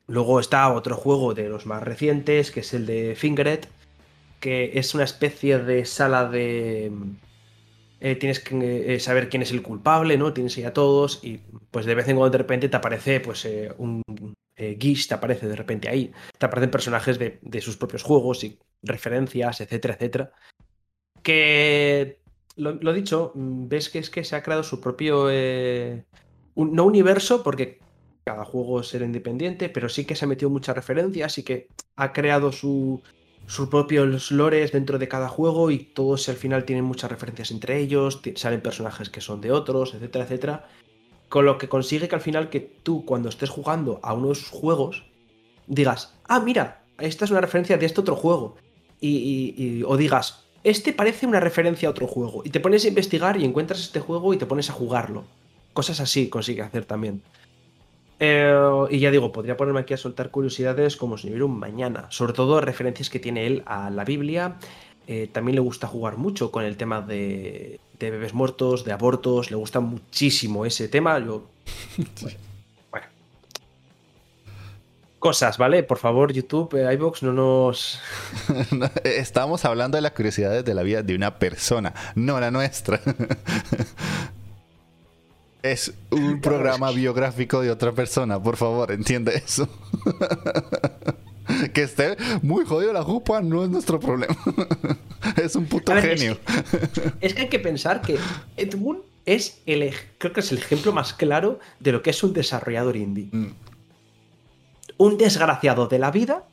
[0.06, 3.68] Luego está otro juego de los más recientes, que es el de Fingeret,
[4.38, 6.92] que es una especie de sala de
[7.98, 10.32] eh, tienes que eh, saber quién es el culpable, ¿no?
[10.32, 13.44] Tienes ahí a todos y pues de vez en cuando de repente te aparece pues
[13.44, 14.02] eh, un
[14.56, 19.60] Gish, te aparece de repente ahí, te aparecen personajes de, sus propios juegos y referencias,
[19.60, 20.32] etcétera, etcétera.
[21.22, 22.20] Que,
[22.56, 25.26] lo, dicho, ves que es que se ha creado su propio,
[26.54, 27.80] no universo, porque
[28.24, 31.68] cada juego es ser independiente, pero sí que se ha metido muchas referencias y que
[31.96, 33.02] ha creado su,
[33.46, 37.78] sus propios lores dentro de cada juego y todos al final tienen muchas referencias entre
[37.78, 40.68] ellos, salen personajes que son de otros, etcétera, etcétera.
[41.28, 45.04] Con lo que consigue que al final que tú cuando estés jugando a unos juegos
[45.66, 48.56] digas, ah, mira, esta es una referencia de este otro juego.
[49.00, 52.42] Y, o digas, este parece una referencia a otro juego.
[52.44, 55.24] Y te pones a investigar y encuentras este juego y te pones a jugarlo.
[55.72, 57.22] Cosas así consigue hacer también.
[58.18, 58.54] Eh,
[58.90, 62.06] y ya digo, podría ponerme aquí a soltar curiosidades como si no hubiera un mañana.
[62.10, 64.56] Sobre todo referencias que tiene él a la Biblia.
[65.06, 69.50] Eh, también le gusta jugar mucho con el tema de, bebés muertos, de abortos.
[69.50, 71.18] Le gusta muchísimo ese tema.
[71.18, 71.44] Yo,
[72.90, 73.06] bueno,
[75.18, 75.82] Cosas, ¿vale?
[75.82, 78.00] Por favor, YouTube, eh, iBox, no nos.
[79.04, 83.00] Estamos hablando de las curiosidades de la vida de una persona, no la nuestra.
[85.72, 89.68] Es un programa biográfico de otra persona, por favor, entiende eso.
[91.74, 94.36] que esté muy jodido la jupa no es nuestro problema.
[95.36, 96.38] es un puto genio.
[97.20, 98.16] Es que, hay que pensar que
[98.56, 102.32] Edmund es el, creo que es el ejemplo más claro de lo que es un
[102.32, 103.28] desarrollador indie.
[103.32, 103.52] Mm.
[104.98, 106.44] Un desgraciado de la vida.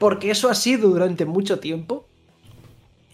[0.00, 2.04] Porque eso ha sido durante mucho tiempo.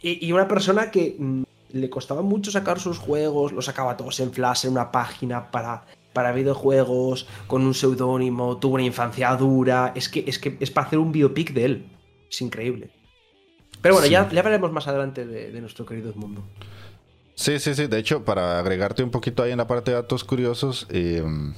[0.00, 1.42] y una persona que mm,
[1.74, 5.84] le costaba mucho sacar sus juegos, los sacaba todos en Flash, en una página para,
[6.12, 9.92] para videojuegos, con un seudónimo, tuvo una infancia dura.
[9.94, 11.86] Es que, es que es para hacer un biopic de él.
[12.30, 12.90] Es increíble.
[13.82, 16.44] Pero bueno, ya, ya hablaremos más adelante de, nuestro querido mundo.
[17.34, 17.88] Sí, sí, sí.
[17.88, 21.54] De hecho, para agregarte un poquito ahí en la parte de datos curiosos, em,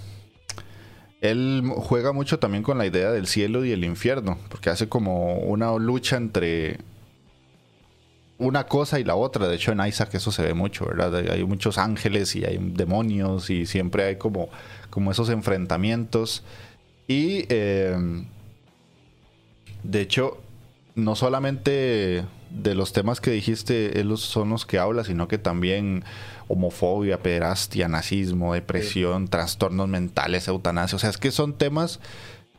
[1.20, 5.40] él juega mucho también con la idea del cielo y el infierno, porque hace como
[5.40, 6.78] una lucha entre
[8.38, 9.48] una cosa y la otra.
[9.48, 11.14] De hecho, en Isaac eso se ve mucho, ¿verdad?
[11.30, 14.48] Hay muchos ángeles y hay demonios y siempre hay como,
[14.90, 16.42] como esos enfrentamientos.
[17.08, 18.26] Y em,
[19.82, 20.38] de hecho,
[20.94, 26.04] no solamente de los temas que dijiste ellos son los que habla, sino que también
[26.48, 30.96] homofobia, pederastia, nazismo, depresión, trastornos mentales, eutanasia.
[30.96, 32.00] O sea, es que son temas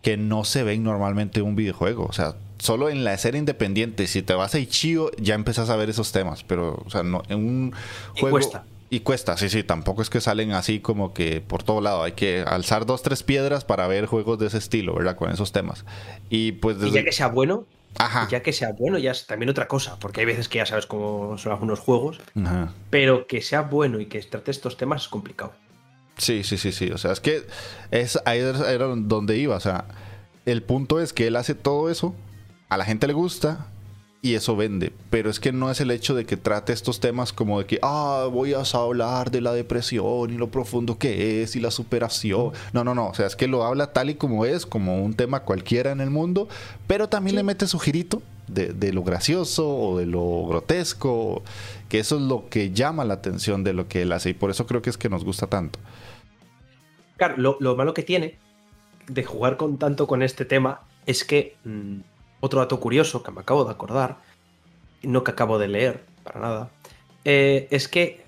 [0.02, 2.06] que no se ven normalmente en un videojuego.
[2.06, 5.76] O sea, solo en la escena independiente, si te vas a Ichio, ya empezás a
[5.76, 6.43] ver esos temas.
[6.43, 7.74] Pero, o sea, no, en un
[8.15, 8.38] juego.
[8.38, 8.63] Y cuesta.
[8.89, 12.04] Y cuesta, sí, sí, tampoco es que salen así como que por todo lado.
[12.04, 15.17] Hay que alzar dos, tres piedras para ver juegos de ese estilo, ¿verdad?
[15.17, 15.84] Con esos temas.
[16.30, 16.96] Y pues desde...
[16.96, 17.65] ya que sea bueno,
[17.98, 18.30] Ajá.
[18.30, 20.86] ya que sea bueno, ya es también otra cosa, porque hay veces que ya sabes
[20.86, 22.22] cómo son algunos juegos,
[22.89, 25.52] pero que sea bueno y que trate estos temas es complicado.
[26.17, 26.89] Sí, sí, sí, sí.
[26.89, 27.46] O sea, es que
[27.91, 29.58] es ahí era donde iba.
[29.58, 29.86] O sea,
[30.46, 32.15] el punto es que él hace todo eso
[32.69, 33.67] a la gente le gusta
[34.21, 34.91] y eso vende.
[35.10, 37.80] Pero es que no es el hecho de que trate estos temas como de que,
[37.82, 42.51] ah, voy a hablar de la depresión y lo profundo que es y la superación.
[42.73, 43.08] No, no, no.
[43.08, 46.01] O sea, es que lo habla tal y como es, como un tema cualquiera en
[46.01, 46.47] el mundo,
[46.88, 51.43] pero también le mete su girito de, lo gracioso o de lo grotesco,
[51.89, 54.49] que eso es lo que llama la atención de lo que él hace y por
[54.49, 55.80] eso creo que es que nos gusta tanto.
[57.17, 58.38] Claro, lo, malo que tiene
[59.08, 61.56] de jugar con tanto con este tema es que...
[61.63, 61.99] Mm,
[62.39, 64.17] otro dato curioso que me acabo de acordar,
[65.04, 66.69] no que acabo de leer, para nada,
[67.26, 68.26] eh, es que.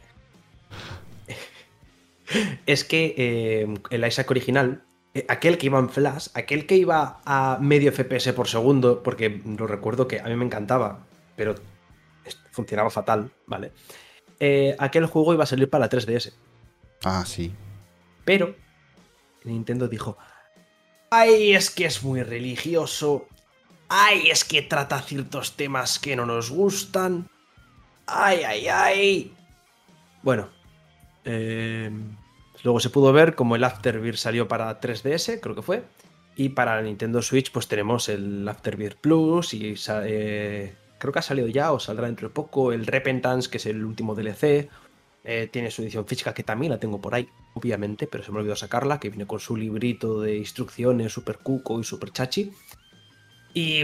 [2.66, 7.22] es que eh, el Isaac original, eh, aquel que iba en Flash, aquel que iba
[7.26, 11.00] a medio FPS por segundo, porque lo recuerdo que a mí me encantaba,
[11.36, 11.56] pero
[12.52, 13.72] funcionaba fatal, ¿vale?
[14.78, 16.32] aquel juego iba a salir para la 3DS.
[17.04, 17.52] Ah, sí.
[18.24, 18.56] Pero
[19.44, 20.18] Nintendo dijo,
[21.10, 23.28] ay, es que es muy religioso,
[23.90, 27.28] Ay, es que trata ciertos temas que no nos gustan.
[28.06, 29.34] Ay, ay, ay.
[30.22, 30.50] Bueno.
[31.26, 32.16] Em,
[32.64, 35.84] luego se pudo ver como el Afterbirth salió para 3DS, creo que fue.
[36.36, 39.76] Y para la Nintendo Switch, pues tenemos el Afterbirth Plus y
[40.06, 43.66] eh, creo que ha salido ya o saldrá dentro de poco el Repentance, que es
[43.66, 44.70] el último DLC.
[45.24, 48.40] Eh, tiene su edición física, que también la tengo por ahí, obviamente, pero se me
[48.40, 52.54] olvidó sacarla, que viene con su librito de instrucciones super cuco y super chachi.
[53.54, 53.82] Y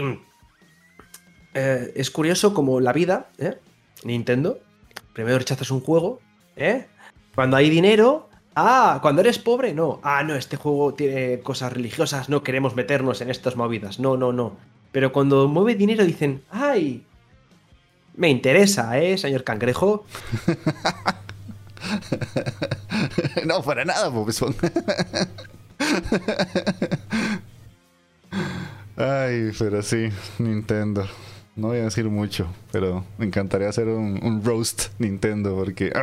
[1.54, 3.58] eh, es curioso como la vida, ¿eh?
[4.04, 4.58] Nintendo,
[5.12, 6.20] primero rechazas un juego,
[6.56, 6.86] ¿eh?
[7.34, 10.00] Cuando hay dinero, ah, cuando eres pobre, no.
[10.02, 13.98] Ah, no, este juego tiene cosas religiosas, no queremos meternos en estas movidas.
[13.98, 14.56] No, no, no.
[14.92, 17.04] Pero cuando mueve dinero dicen, ay,
[18.16, 20.06] Me interesa, ¿eh, señor cangrejo?
[23.46, 24.32] no, para nada, Bob
[28.96, 31.06] Ay, pero sí, Nintendo.
[31.54, 35.90] No voy a decir mucho, pero me encantaría hacer un, roast Nintendo porque...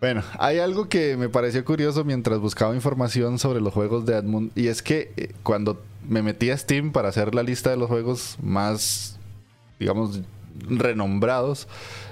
[0.00, 4.50] bueno, hay algo que me pareció curioso mientras buscaba información sobre los juegos de Edmund
[4.56, 7.88] y es que eh, cuando me metí a Steam para hacer la lista de los
[7.88, 9.18] juegos más,
[9.78, 10.20] digamos,
[10.68, 11.68] renombrados,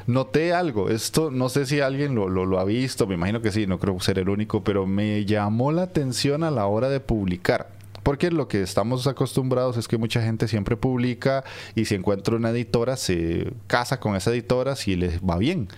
[0.06, 0.88] noté algo.
[0.88, 3.98] Esto no sé si alguien lo, lo, ha visto, me imagino que sí, no creo
[4.00, 7.77] ser el único, pero me llamó la atención a la hora de publicar.
[8.02, 12.50] Porque lo que estamos acostumbrados es que mucha gente siempre publica y si encuentra una
[12.50, 15.68] editora se casa con esa editora si les va bien.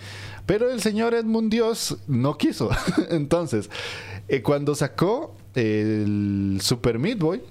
[0.46, 2.70] Pero el señor Edmund Dios no quiso.
[3.10, 3.70] Entonces,
[4.28, 7.42] eh, cuando sacó el Super Meat Boy,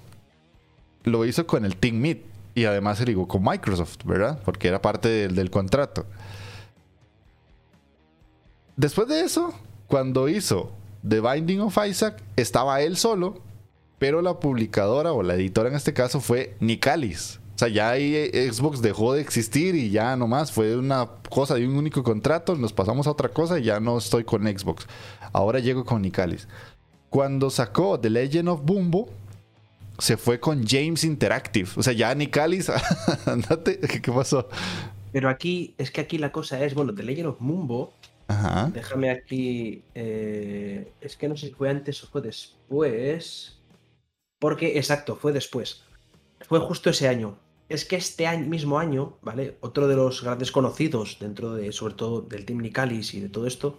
[1.03, 2.19] lo hizo con el Team Meat
[2.55, 4.41] y además se ligó con Microsoft, ¿verdad?
[4.43, 6.05] Porque era parte del, del contrato.
[8.75, 9.53] Después de eso,
[9.87, 10.71] cuando hizo
[11.07, 13.41] The Binding of Isaac, estaba él solo
[13.99, 17.39] pero la publicadora o la editora en este caso fue Nicalis.
[17.55, 21.55] O sea, ya ahí eh, Xbox dejó de existir y ya nomás fue una cosa
[21.55, 24.87] de un único contrato, nos pasamos a otra cosa y ya no estoy con Xbox.
[25.33, 26.47] Ahora llego con Nicalis.
[27.09, 29.09] Cuando sacó The Legend of Bumbo,
[29.97, 31.69] se fue con James Interactive.
[31.75, 32.71] O sea, ya Nicalis,
[33.25, 34.47] andate, ¿qué pasó?
[35.11, 37.91] Pero aquí, es que aquí la cosa es, bueno, The Legend of Bumbo,
[38.29, 38.71] Ajá.
[38.73, 43.58] déjame aquí, eh, es que no sé si fue antes o fue después.
[44.39, 45.83] Porque, exacto, fue después.
[46.47, 47.37] Fue justo ese año.
[47.67, 49.57] Es que este año, mismo año, ¿vale?
[49.59, 53.45] Otro de los grandes conocidos dentro de, sobre todo, del Team Nicalis y de todo
[53.45, 53.77] esto,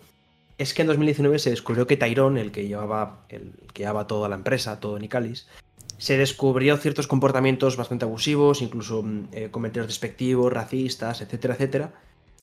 [0.58, 4.28] es que en 2019 se descubrió que Tyrone, el que llevaba, el que llevaba toda
[4.28, 5.48] la empresa, todo Nicalis,
[5.96, 11.94] se descubrió ciertos comportamientos bastante abusivos, incluso mm, eh, comentarios despectivos, racistas, etcétera, etcétera.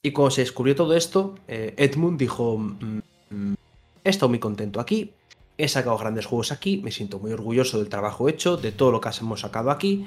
[0.01, 3.55] Y cuando se descubrió todo esto, eh, Edmund dijo, mm, mm,
[4.03, 5.13] he estado muy contento aquí,
[5.57, 9.01] He sacado grandes juegos aquí, me siento muy orgulloso del trabajo hecho, de todo lo
[9.01, 10.05] que hemos sacado aquí,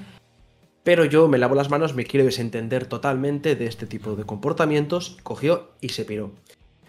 [0.83, 5.19] pero yo me lavo las manos, me quiero desentender totalmente de este tipo de comportamientos,
[5.23, 6.33] cogió y se piró.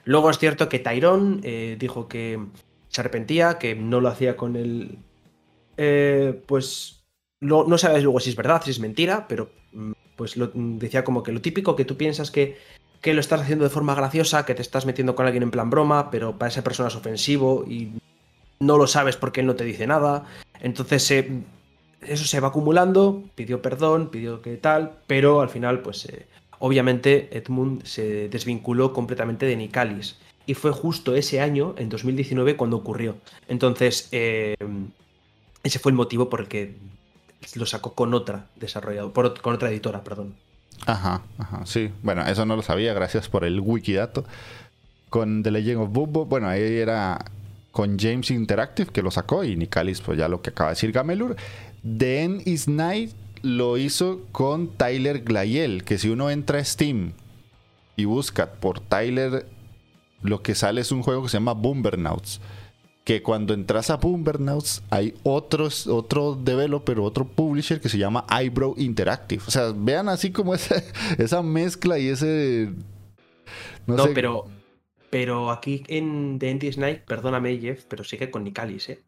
[0.06, 2.40] Luego es cierto que Tyrone eh, dijo que
[2.88, 5.00] se arrepentía, que no lo hacía con el...
[5.78, 7.04] Eh, pues
[7.40, 11.24] no, sabes luego si es verdad, si es mentira, pero mm, pues lo, decía como
[11.24, 12.58] que lo típico que tú piensas que
[13.04, 16.12] lo estás haciendo de forma graciosa, que te estás metiendo con alguien en plan broma,
[16.12, 17.94] pero para esa persona es ofensivo y
[18.62, 20.24] no lo sabes porque él no te dice nada.
[20.62, 21.12] Entonces
[22.02, 26.28] eso se va acumulando, pidió perdón, pidió que tal, pero al final, pues eh,
[26.60, 30.18] obviamente Edmund se desvinculó completamente de Nicalis.
[30.46, 33.18] Y fue justo ese año, en 2019, cuando ocurrió.
[33.48, 34.56] Entonces, eh,
[35.64, 36.76] ese fue el motivo por el que
[37.56, 40.36] lo sacó con otra desarrolladora, con otra editora, perdón.
[40.86, 41.92] Ajá, ajá, sí.
[42.02, 44.26] Bueno, eso no lo sabía, gracias por el wikidato.
[45.10, 47.24] Con The Legend of Bubbo, bueno, ahí era
[47.72, 50.92] con James Interactive, que lo sacó, y Nicalis, pues ya lo que acaba de decir
[50.92, 51.36] Gamelur.
[51.84, 57.14] The End is Night lo hizo con Tyler Glayel, que si uno entra a Steam
[57.96, 59.48] y busca por Tyler,
[60.22, 62.40] lo que sale es un juego que se llama Boombernauts.
[63.04, 68.76] Que cuando entras a Boombernauts hay otros, otro developer, otro publisher que se llama Eyebrow
[68.78, 69.42] Interactive.
[69.48, 70.84] O sea, vean así como esa,
[71.18, 72.72] esa mezcla y ese.
[73.88, 74.46] No, pero
[75.12, 79.00] pero aquí en The End Night, perdóname, Jeff, pero sigue con Nicalis, ¿eh?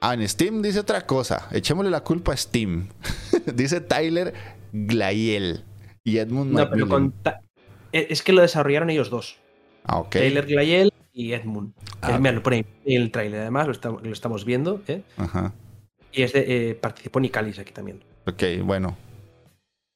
[0.00, 1.48] Ah, en Steam dice otra cosa.
[1.50, 2.88] Echémosle la culpa a Steam.
[3.54, 4.34] dice Tyler
[4.72, 5.64] Glayel
[6.04, 7.14] y Edmund No, pero con
[7.92, 9.38] e, Es que lo desarrollaron ellos dos.
[9.84, 10.10] Ah, ok.
[10.10, 11.72] Tyler Glayel y Edmund.
[12.02, 14.82] Ah, eh, lo pone en el trailer, además, lo, estamos viendo.
[14.86, 15.02] ¿eh?
[15.16, 15.54] Ajá.
[16.12, 18.04] Y es de, eh, participó Nicalis aquí también.
[18.26, 18.96] Ok, bueno.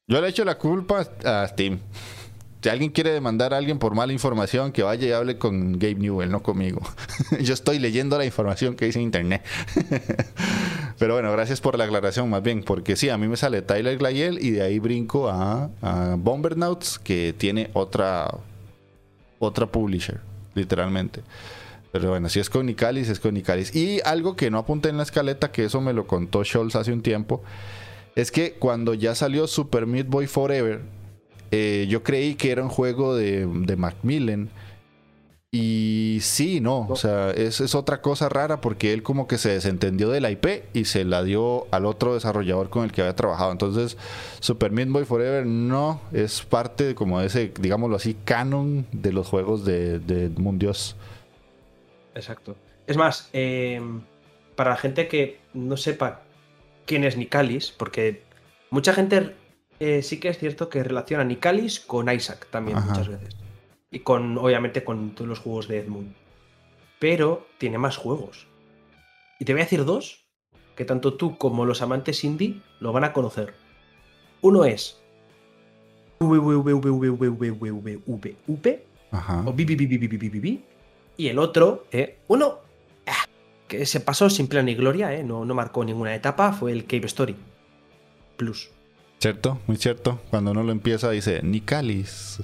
[0.07, 1.79] Yo le echo la culpa a Steam.
[2.61, 5.95] Si alguien quiere demandar a alguien por mala información, que vaya y hable con Gabe
[5.95, 6.81] Newell, no conmigo.
[7.41, 9.43] Yo estoy leyendo la información que dice en internet.
[10.99, 13.97] Pero bueno, gracias por la aclaración más bien, porque sí, a mí me sale Tyler
[13.97, 18.29] Glayel y de ahí brinco a, a Bombernauts, que tiene otra,
[19.39, 20.19] otra publisher,
[20.53, 21.23] literalmente.
[21.91, 23.75] Pero bueno, si es con Nicalis, es con Nicalis.
[23.75, 26.93] Y algo que no apunté en la escaleta, que eso me lo contó Scholz hace
[26.93, 27.41] un tiempo,
[28.15, 31.00] es que cuando ya salió Super Meat Boy Forever,
[31.51, 33.45] eh, yo creí que era un juego de,
[33.77, 34.49] Macmillan.
[35.53, 39.49] Y sí, no, o sea, es, es, otra cosa rara porque él como que se
[39.49, 43.17] desentendió de la IP y se la dio al otro desarrollador con el que había
[43.17, 43.51] trabajado.
[43.51, 43.97] Entonces,
[44.39, 49.27] Super Meat Boy Forever no es parte como de ese, digámoslo así, canon de los
[49.27, 50.95] juegos de, de Mundios.
[52.15, 52.55] Exacto.
[52.87, 54.01] Es más, em,
[54.55, 56.21] para la gente que no sepa
[56.85, 58.23] quién es Nicalis, porque
[58.69, 59.35] mucha gente
[59.81, 63.35] eh, sí que es cierto que relaciona Nicalis con Isaac también muchas veces.
[63.89, 66.13] Y con, obviamente, con todos los juegos de Edmund.
[66.99, 68.47] Pero tiene más juegos.
[69.39, 70.25] Y te voy a decir dos
[70.75, 73.55] que tanto tú como los amantes indie lo van a conocer.
[74.41, 75.01] Uno es
[76.19, 76.35] o
[89.21, 89.41] el el.
[89.41, 90.19] Cierto, muy cierto.
[90.29, 92.41] Cuando uno lo empieza dice Nicalis.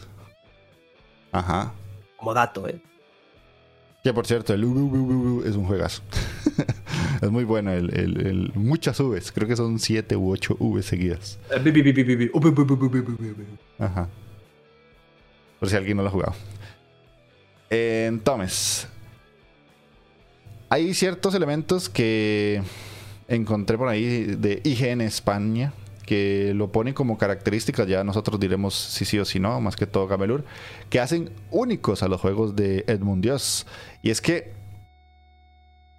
[1.32, 1.73] Ajá.
[2.17, 2.80] Como dato, ¿eh?
[4.03, 6.03] Que por cierto, el es un juegazo.
[7.21, 7.71] es muy bueno.
[7.71, 9.32] El, muchas Vs.
[9.32, 11.39] Creo que son 7 u 8 V seguidas.
[13.80, 14.07] Ajá.
[15.59, 16.36] Por si alguien no lo ha jugado.
[17.69, 18.88] Entonces,
[20.69, 22.61] hay ciertos elementos que
[23.28, 25.73] encontré por ahí de IGN España
[26.08, 29.86] que lo ponen como características, ya nosotros diremos si sí o si no, más que
[29.86, 30.45] todo Gamelur,
[30.89, 33.68] que hacen únicos a los juegos de Edmund Dios.
[34.01, 34.53] Y es que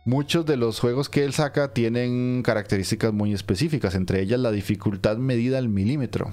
[0.07, 5.19] muchos de los juegos que él saca tienen características muy específicas, entre ellas la dificultad
[5.19, 6.33] medida al milímetro.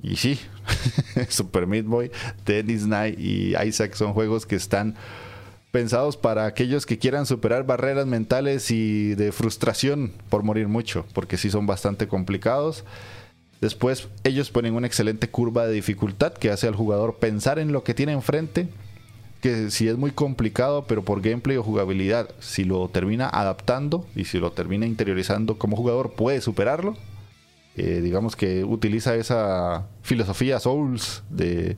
[0.00, 0.38] Y sí,
[1.28, 2.10] Super Meat Boy,
[2.44, 4.94] Tennis Night y Isaac son juegos que están
[5.70, 11.36] pensados para aquellos que quieran superar barreras mentales y de frustración por morir mucho, porque
[11.36, 12.84] sí son bastante complicados.
[13.60, 17.82] Después ellos ponen una excelente curva de dificultad que hace al jugador pensar en lo
[17.82, 18.68] que tiene enfrente,
[19.40, 24.24] que si es muy complicado, pero por gameplay o jugabilidad, si lo termina adaptando y
[24.24, 26.96] si lo termina interiorizando como jugador, puede superarlo.
[27.76, 31.76] Eh, digamos que utiliza esa filosofía Souls de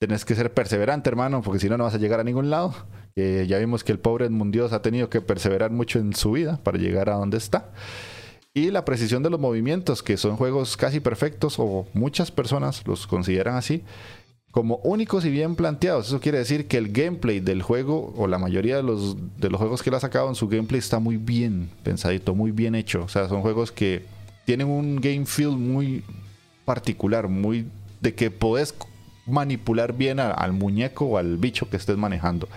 [0.00, 2.74] tenés que ser perseverante, hermano, porque si no, no vas a llegar a ningún lado.
[3.14, 6.78] ya vimos que el pobre Edmundios ha tenido que perseverar mucho en su vida para
[6.78, 7.70] llegar a donde está.
[8.54, 13.06] Y la precisión de los movimientos, que son juegos casi perfectos, o muchas personas los
[13.06, 13.84] consideran así,
[14.52, 16.08] como únicos y bien planteados.
[16.08, 19.58] Eso quiere decir que el gameplay del juego, o la mayoría de los, de los
[19.58, 23.02] juegos que él ha sacado en su gameplay, está muy bien pensadito, muy bien hecho.
[23.04, 24.06] O sea, son juegos que
[24.46, 26.02] tienen un game feel muy
[26.64, 27.66] particular, muy
[28.00, 28.74] de que podés
[29.30, 32.48] manipular bien al muñeco o al bicho que estés manejando.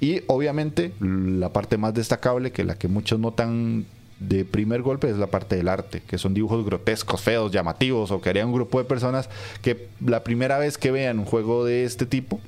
[0.00, 3.86] Y obviamente la parte más destacable, que la que muchos notan
[4.18, 8.20] de primer golpe, es la parte del arte, que son dibujos grotescos, feos, llamativos, o
[8.20, 9.28] que haría un grupo de personas
[9.62, 12.40] que la primera vez que vean un juego de este tipo,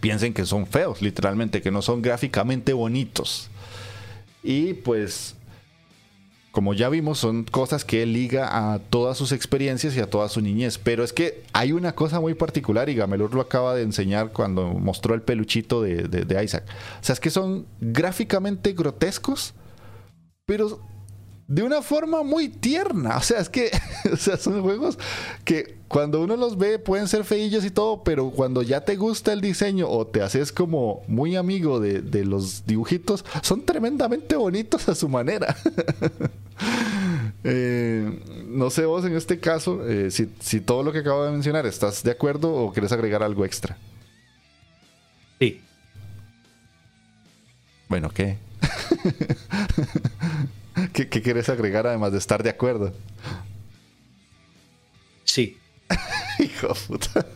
[0.00, 3.50] piensen que son feos, literalmente, que no son gráficamente bonitos.
[4.42, 5.36] Y pues
[6.50, 10.28] como ya vimos, son cosas que él liga a todas sus experiencias y a toda
[10.28, 10.78] su niñez.
[10.78, 14.68] Pero es que hay una cosa muy particular y Gamelur lo acaba de enseñar cuando
[14.68, 16.64] mostró el peluchito de, de Isaac.
[17.00, 19.54] O sea, es que son gráficamente grotescos,
[20.44, 20.80] pero
[21.50, 23.16] de una forma muy tierna.
[23.16, 23.70] O sea, es que
[24.12, 24.98] o sea, son juegos
[25.44, 29.32] que cuando uno los ve pueden ser feillos y todo, pero cuando ya te gusta
[29.32, 34.94] el diseño o te haces como muy amigo de, los dibujitos, son tremendamente bonitos a
[34.94, 35.56] su manera.
[37.42, 41.30] Eh, no sé vos en este caso, eh, si, si todo lo que acabo de
[41.30, 43.78] mencionar, ¿estás de acuerdo o quieres agregar algo extra?
[45.38, 45.62] Sí.
[47.88, 48.36] Bueno, ¿qué?
[50.92, 52.92] ¿Qué, quieres agregar además de estar de acuerdo?
[55.24, 55.56] Sí.
[56.38, 57.26] Hijo puta.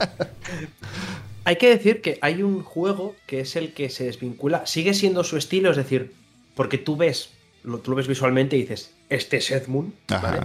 [1.45, 4.67] Hay que decir que hay un juego que es el que se desvincula.
[4.67, 6.15] Sigue siendo su estilo, es decir,
[6.55, 7.31] porque tú ves,
[7.63, 10.41] lo, tú lo ves visualmente y dices, este es Edmund, ¿vale?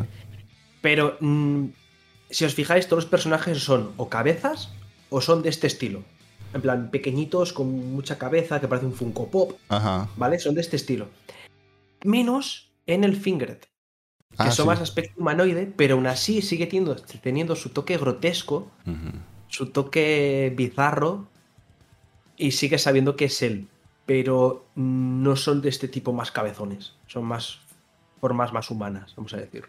[0.82, 1.68] Pero mm,
[2.30, 4.72] si os fijáis, todos los personajes son o cabezas
[5.10, 6.04] o son de este estilo.
[6.54, 9.58] En plan, pequeñitos con mucha cabeza, que parece un Funko Pop.
[10.18, 10.40] ¿Vale?
[10.40, 11.08] Son de este estilo.
[12.04, 13.69] Menos en el Fingeret.
[14.40, 18.72] Que ah, son más aspecto humanoide, pero aún así sigue teniendo, teniendo su toque grotesco,
[19.50, 21.28] su toque bizarro,
[22.38, 23.68] y sigue sabiendo que es él.
[24.06, 27.60] Pero no son de este tipo más cabezones, son más
[28.22, 29.66] formas más humanas, vamos a decir.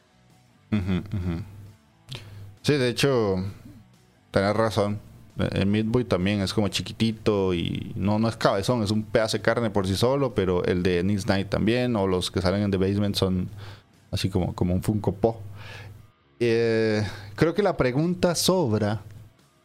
[2.63, 3.45] Sí, de hecho,
[4.31, 5.01] tenés razón.
[5.53, 9.43] El Midboy también es como chiquitito y no, no es cabezón, es un pedazo de
[9.43, 12.71] carne por sí solo, pero el de Nice Night también, o los que salen en
[12.71, 13.49] The Basement son
[14.11, 15.37] así como, como un Funko Pop.
[16.41, 17.07] Eh,
[17.37, 19.03] creo que la pregunta sobra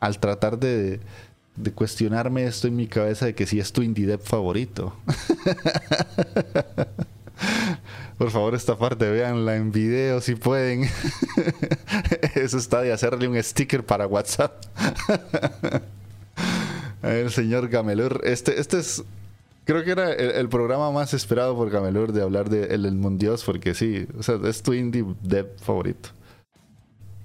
[0.01, 0.99] al tratar de,
[1.73, 4.93] cuestionarme esto en mi cabeza de que si es tu indie favorito.
[8.17, 10.89] Por favor, esta parte véanla en video si pueden.
[12.35, 14.63] Eso está de hacerle un sticker para WhatsApp.
[17.03, 18.21] el señor Gamelur.
[18.23, 19.03] Este, este es.
[19.65, 23.43] Creo que era el, programa más esperado por Gamelur de hablar de El, el Mundios,
[23.43, 26.09] porque sí, o sea, es tu indie dev favorito.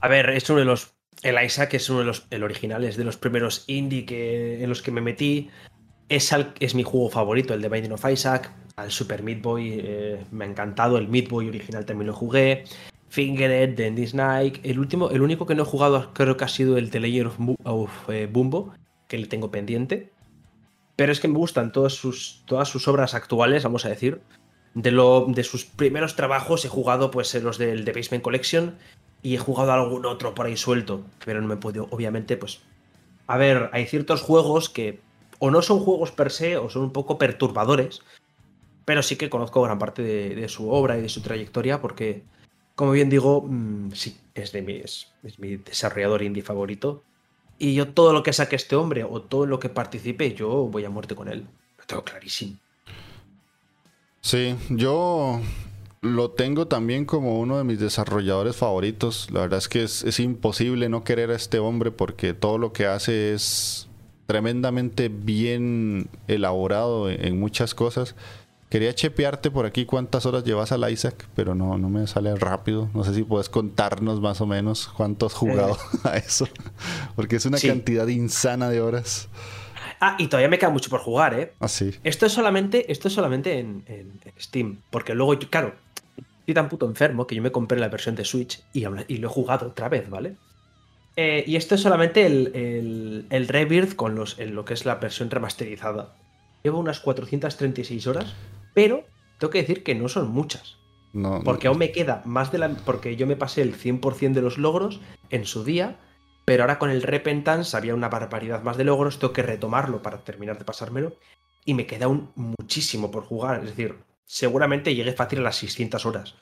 [0.00, 0.94] A ver, es uno de los.
[1.22, 2.26] El Isaac es uno de los.
[2.30, 5.50] El original es de los primeros indie que, en los que me metí.
[6.08, 8.50] Es, es mi juego favorito, el de Binding of Isaac.
[8.76, 10.96] Al Super Meat Boy eh, me ha encantado.
[10.96, 12.64] El Meat Boy original también lo jugué.
[13.10, 14.60] Fingered, Dandy Snake.
[14.62, 17.56] El último, el único que no he jugado creo que ha sido el The Legend
[17.64, 18.72] of, eh, Bumbo,
[19.08, 20.10] que le tengo pendiente.
[21.00, 24.20] Pero es que me gustan todas sus, todas sus obras actuales, vamos a decir.
[24.74, 28.74] De, lo, de sus primeros trabajos he jugado pues los del The Basement Collection
[29.22, 32.60] y he jugado algún otro por ahí suelto, pero no me podido, obviamente, pues...
[33.28, 35.00] A ver, hay ciertos juegos que
[35.38, 38.02] o no son juegos per se o son un poco perturbadores,
[38.84, 42.24] pero sí que conozco gran parte de, su obra y de su trayectoria porque,
[42.74, 47.04] como bien digo, mm, sí, es, de mis, es mi desarrollador indie favorito.
[47.62, 50.82] Y yo todo lo que saque este hombre o todo lo que participe, yo voy
[50.86, 51.46] a muerte con él.
[51.78, 52.56] Lo tengo clarísimo.
[54.22, 55.42] Sí, yo
[56.00, 59.30] lo tengo también como uno de mis desarrolladores favoritos.
[59.30, 62.86] La verdad es que es, imposible no querer a este hombre porque todo lo que
[62.86, 63.90] hace es
[64.24, 68.14] tremendamente bien elaborado en, muchas cosas.
[68.70, 72.88] Quería chepearte por aquí cuántas horas llevas al Isaac, pero no, no me sale rápido.
[72.94, 75.98] No sé si puedes contarnos más o menos cuánto has jugado eh.
[76.04, 76.48] a eso,
[77.16, 79.28] porque es una cantidad insana de horas.
[80.00, 81.52] Ah, y todavía me queda mucho por jugar, ¿eh?
[81.60, 81.94] Ah, sí.
[82.04, 85.74] Esto es solamente, esto es solamente en, en Steam, porque luego, claro,
[86.54, 89.30] tan puto enfermo que yo me compré la versión de Switch y, y lo he
[89.30, 90.36] jugado otra vez, ¿vale?
[91.16, 94.96] Eh, y esto es solamente el, el, Rebirth con los, en lo que es la
[94.96, 96.14] versión remasterizada.
[96.62, 98.34] Llevo unas 436 horas,
[98.74, 99.04] pero
[99.38, 100.76] tengo que decir que no son muchas.
[101.12, 102.68] No, porque aún me queda más de la.
[102.68, 105.00] Porque yo me pasé el 100% de los logros
[105.30, 105.98] en su día,
[106.44, 110.18] pero ahora con el Repentance había una barbaridad más de logros, tengo que retomarlo para
[110.18, 111.16] terminar de pasármelo.
[111.64, 113.60] Y me queda un muchísimo por jugar.
[113.60, 116.36] Es decir, seguramente llegue fácil a las 600 horas.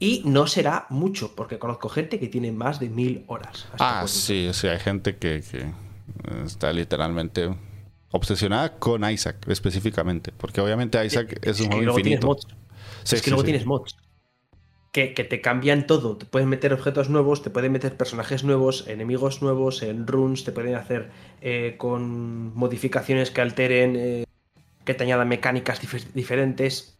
[0.00, 3.66] Y no será mucho, porque conozco gente que tiene más de mil horas.
[3.80, 5.42] Ah, sí, sí, hay gente que,
[6.44, 7.52] está literalmente
[8.10, 12.36] obsesionada con Isaac específicamente, porque obviamente Isaac es, un juego infinito.
[13.10, 13.96] es que luego tienes mods.
[14.92, 16.16] Que, que, te cambian todo.
[16.16, 20.52] Te pueden meter objetos nuevos, te pueden meter personajes nuevos, enemigos nuevos, en runes, te
[20.52, 21.10] pueden hacer
[21.42, 24.24] eh, con modificaciones que alteren eh,
[24.84, 25.78] que te añadan mecánicas
[26.14, 26.96] diferentes.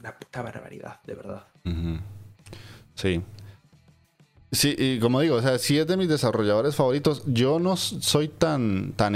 [0.00, 1.46] Una puta barbaridad, de verdad.
[2.94, 3.22] Sí.
[4.50, 7.22] Sí, y como digo, o sea, si es de mis desarrolladores favoritos.
[7.26, 9.14] Yo no soy tan, tan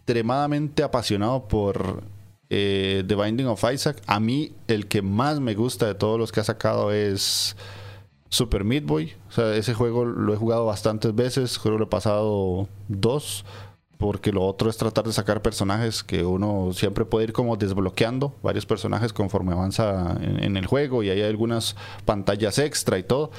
[0.00, 2.02] extremadamente apasionado por
[2.48, 4.02] eh, The Binding of Isaac.
[4.06, 7.56] A mí, el que más me gusta de todos los que ha sacado es
[8.28, 9.12] Super Meat Boy.
[9.28, 11.58] O sea, ese juego lo he jugado bastantes veces.
[11.58, 13.44] Creo que lo he pasado dos
[13.98, 18.34] porque lo otro es tratar de sacar personajes que uno siempre puede ir como desbloqueando
[18.42, 21.76] varios personajes conforme avanza en, el juego y hay algunas
[22.06, 23.30] pantallas extra y todo.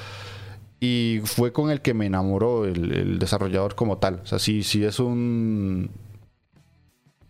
[0.78, 4.20] Y fue con el que me enamoró el, desarrollador como tal.
[4.22, 5.90] O sea, sí, sí es un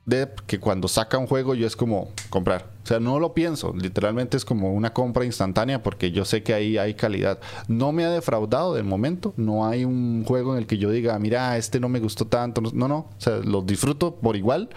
[0.05, 2.67] Dev que cuando saca un juego yo es como comprar.
[2.83, 3.73] O sea, no lo pienso.
[3.73, 7.39] Literalmente es como una compra instantánea porque yo sé que ahí hay calidad.
[7.69, 9.33] No me ha defraudado de momento.
[9.37, 12.61] No hay un juego en el que yo diga, mira, este no me gustó tanto.
[12.73, 12.97] No, no.
[12.97, 14.71] O sea, los disfruto por igual.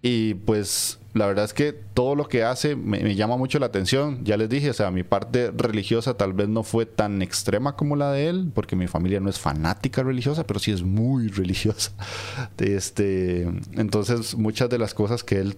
[0.00, 4.24] Y pues la verdad es que todo lo que hace me, llama mucho la atención.
[4.24, 7.96] Ya les dije, o sea, mi parte religiosa tal vez no fue tan extrema como
[7.96, 11.92] la de él, porque mi familia no es fanática religiosa, pero sí es muy religiosa.
[12.58, 13.42] Este,
[13.72, 15.56] entonces, muchas de las cosas que él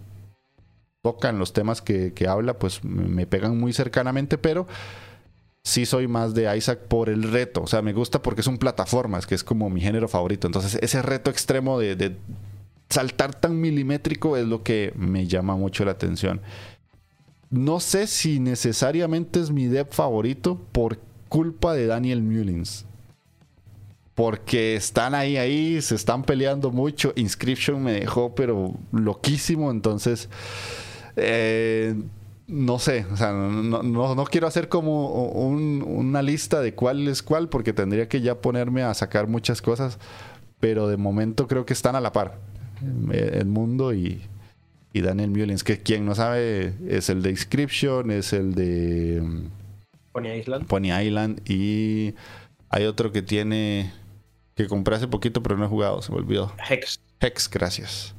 [1.02, 4.66] toca en los temas que, que habla, pues me pegan muy cercanamente, pero
[5.62, 7.62] sí soy más de Isaac por el reto.
[7.62, 10.46] O sea, me gusta porque es un plataformas, que es como mi género favorito.
[10.46, 12.16] Entonces, ese reto extremo de
[12.90, 16.40] saltar tan milimétrico es lo que me llama mucho la atención.
[17.48, 22.84] No sé si necesariamente es mi dev favorito por culpa de Daniel Mullins.
[24.14, 27.12] Porque están ahí, ahí, se están peleando mucho.
[27.16, 29.70] Inscription me dejó, pero loquísimo.
[29.70, 30.28] Entonces,
[31.16, 31.94] eh,
[32.46, 37.72] no sé, o sea, no, quiero hacer como una lista de cuál es cuál, porque
[37.72, 39.98] tendría que ya ponerme a sacar muchas cosas.
[40.58, 42.49] Pero de momento creo que están a la par.
[43.12, 44.22] El Mundo y,
[44.92, 49.44] Daniel Mullins, que quien no sabe es el de Inscription, es el de mm,
[50.12, 50.66] Pony Island.
[50.66, 52.14] Pony Island y
[52.68, 53.92] hay otro que tiene
[54.54, 56.52] que compré hace poquito pero no he jugado, se me olvidó.
[56.68, 57.00] Hex.
[57.20, 58.14] Hex, gracias.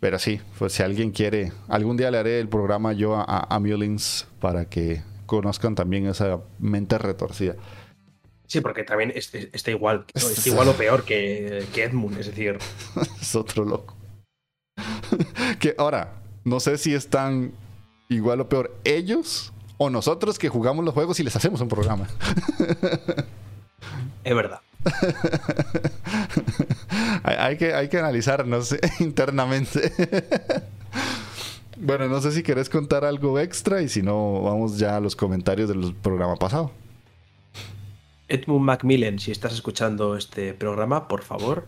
[0.00, 3.58] Pero sí, pues si alguien quiere, algún día le haré el programa yo a, a
[3.58, 7.56] Mullins para que conozcan también esa mente retorcida.
[8.48, 12.58] Sí, porque también está igual, está igual o peor que, Edmund, es decir.
[13.20, 13.94] es otro loco.
[15.60, 17.52] que ahora, no sé si están
[18.08, 22.08] igual o peor ellos o nosotros que jugamos los juegos y les hacemos un programa.
[24.24, 24.60] es verdad.
[27.22, 29.92] hay, que, hay que analizarnos internamente.
[31.76, 35.14] bueno, no sé si querés contar algo extra y si no, vamos ya a los
[35.14, 36.72] comentarios del programa pasado.
[38.28, 41.66] Edmund Macmillan, si estás escuchando este programa, por favor,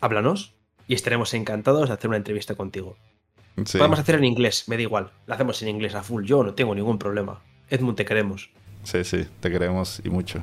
[0.00, 0.54] háblanos
[0.86, 2.96] y estaremos encantados de hacer una entrevista contigo.
[3.56, 5.10] Podemos hacer en inglés, me da igual.
[5.26, 6.24] La hacemos en inglés a full.
[6.24, 7.40] Yo no tengo ningún problema.
[7.70, 8.50] Edmund, te queremos.
[8.84, 10.42] Sí, sí, te queremos y mucho.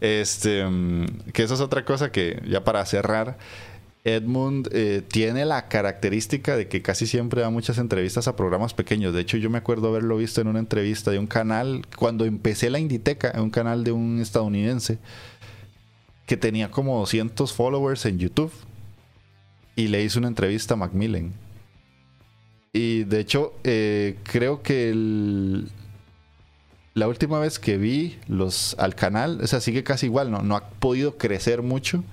[0.00, 3.38] Este, mm, que eso es otra cosa que ya para cerrar,
[4.06, 9.12] Edmund eh, tiene la característica de que casi siempre da muchas entrevistas a programas pequeños.
[9.12, 12.70] De hecho, yo me acuerdo haberlo visto en una entrevista de un canal, cuando empecé
[12.70, 14.98] la Inditeca, en un canal de un estadounidense,
[16.24, 18.52] que tenía como 200 followers en YouTube.
[19.74, 21.32] Y le hizo una entrevista a Macmillan.
[22.72, 24.94] Y de hecho, eh, creo que
[26.94, 30.54] la última vez que vi los al canal, o sea, sigue casi igual, no, no
[30.54, 32.04] ha podido crecer mucho,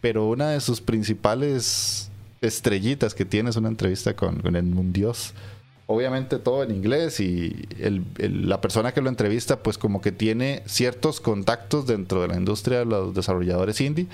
[0.00, 5.34] pero una de sus principales estrellitas que tiene es una entrevista con, el Mundios.
[5.86, 7.66] Obviamente todo en inglés y
[8.18, 12.78] la persona que lo entrevista pues como que tiene ciertos contactos dentro de la industria
[12.78, 14.06] de los desarrolladores indie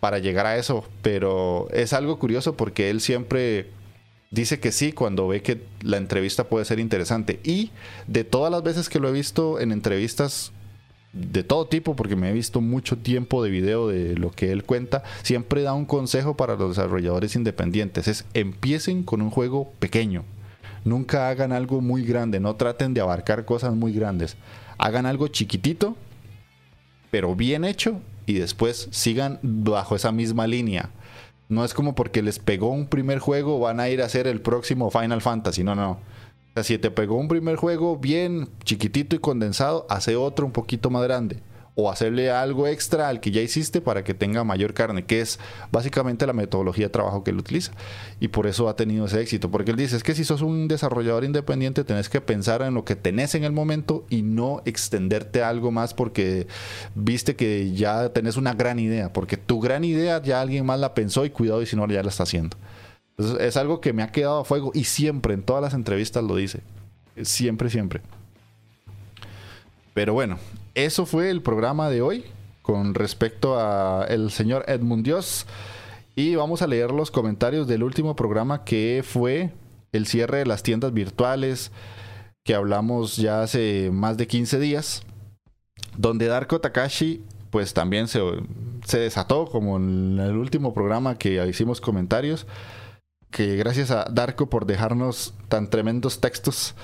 [0.00, 3.70] para llegar a eso, pero es algo curioso porque él siempre
[4.30, 7.40] dice que sí cuando ve que la entrevista puede ser interesante.
[7.44, 7.70] Y
[8.06, 10.52] de todas las veces que lo he visto en entrevistas
[11.12, 14.64] de todo tipo, porque me he visto mucho tiempo de video de lo que él
[14.64, 18.08] cuenta, siempre da un consejo para los desarrolladores independientes.
[18.08, 20.24] Es empiecen con un juego pequeño.
[20.84, 24.36] Nunca hagan algo muy grande, no traten de abarcar cosas muy grandes.
[24.78, 25.96] Hagan algo chiquitito,
[27.10, 30.90] pero bien hecho, y después sigan bajo esa misma línea
[31.48, 34.40] no es como porque les pegó un primer juego van a ir a hacer el
[34.40, 35.62] próximo Final Fantasy.
[35.62, 35.92] No, no.
[35.92, 35.98] O
[36.56, 40.90] sea, si te pegó un primer juego bien chiquitito y condensado, hace otro un poquito
[40.90, 41.42] más grande
[41.78, 45.38] o hacerle algo extra al que ya hiciste para que tenga mayor carne, que es
[45.70, 47.72] básicamente la metodología de trabajo que él utiliza.
[48.18, 50.68] Y por eso ha tenido ese éxito, porque él dice, es que si sos un
[50.68, 55.42] desarrollador independiente, tenés que pensar en lo que tenés en el momento y no extenderte
[55.42, 56.46] algo más porque
[56.94, 60.94] viste que ya tenés una gran idea, porque tu gran idea ya alguien más la
[60.94, 62.56] pensó y cuidado y si no ya la está haciendo.
[63.18, 66.36] Es algo que me ha quedado a fuego y siempre en todas las entrevistas lo
[66.36, 66.60] dice.
[67.22, 68.02] Siempre, siempre.
[69.94, 70.38] Pero bueno,
[70.74, 72.24] eso fue el programa de hoy
[72.60, 75.46] con respecto a el señor Edmund Dios.
[76.14, 79.52] Y vamos a leer los comentarios del último programa que fue
[79.92, 81.72] el cierre de las tiendas virtuales
[82.44, 85.02] que hablamos ya hace más de 15 días.
[85.96, 88.20] Donde Darko Takashi pues también se,
[88.84, 92.46] se desató como en el último programa que hicimos comentarios.
[93.36, 96.74] Que gracias a Darko por dejarnos tan tremendos textos.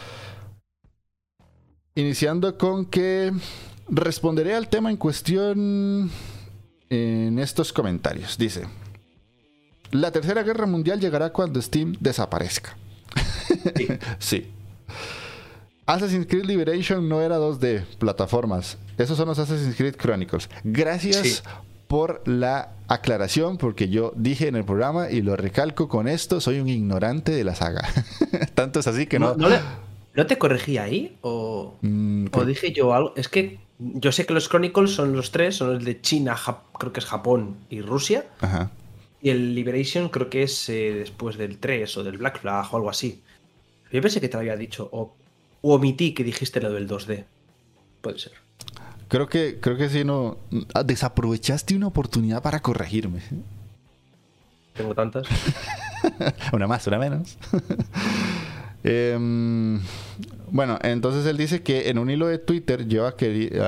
[1.94, 3.32] Iniciando con que
[3.88, 6.10] Responderé al tema en cuestión
[6.90, 8.36] en estos comentarios.
[8.36, 8.66] Dice,
[9.92, 12.76] la tercera guerra mundial llegará cuando Steam desaparezca.
[14.18, 14.52] Sí.
[15.86, 18.76] Assassin's Creed Liberation no era 2D, plataformas.
[18.98, 20.50] Esos son los Assassin's Creed Chronicles.
[20.64, 21.42] Gracias
[21.92, 26.58] por la aclaración, porque yo dije en el programa y lo recalco con esto, soy
[26.58, 27.86] un ignorante de la saga.
[28.54, 29.36] Tanto es así que no...
[30.14, 31.18] ¿No, te corregí ahí?
[31.20, 33.12] ¿O, mm, o dije yo algo?
[33.14, 36.34] Es que yo sé que los Chronicles son los tres, son los de China,
[36.78, 38.24] creo que es Japón y Rusia.
[39.20, 42.76] Y el Liberation creo que es eh, después del 3 o del Black Flag o
[42.78, 43.20] algo así.
[43.92, 45.14] Yo pensé que te había dicho, o,
[45.60, 47.26] omití que dijiste lo del 2D.
[48.00, 48.32] Puede ser.
[49.12, 50.38] Creo que, creo que sí, no.
[50.72, 53.20] Ah, desaprovechaste una oportunidad para corregirme.
[54.72, 55.26] Tengo tantas.
[56.54, 57.36] una más, una menos.
[58.84, 59.78] eh,
[60.50, 63.14] bueno, entonces él dice que en un hilo de Twitter lleva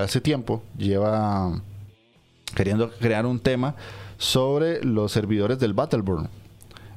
[0.03, 1.61] hace tiempo lleva
[2.57, 3.75] queriendo crear un tema
[4.17, 6.31] sobre los servidores del Battleborn.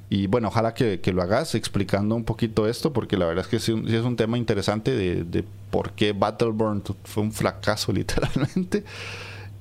[0.09, 3.59] Y bueno, ojalá que, lo hagas explicando un poquito esto, porque la verdad es que
[3.59, 8.83] sí, es un tema interesante de, de, por qué Battleborn fue un fracaso literalmente.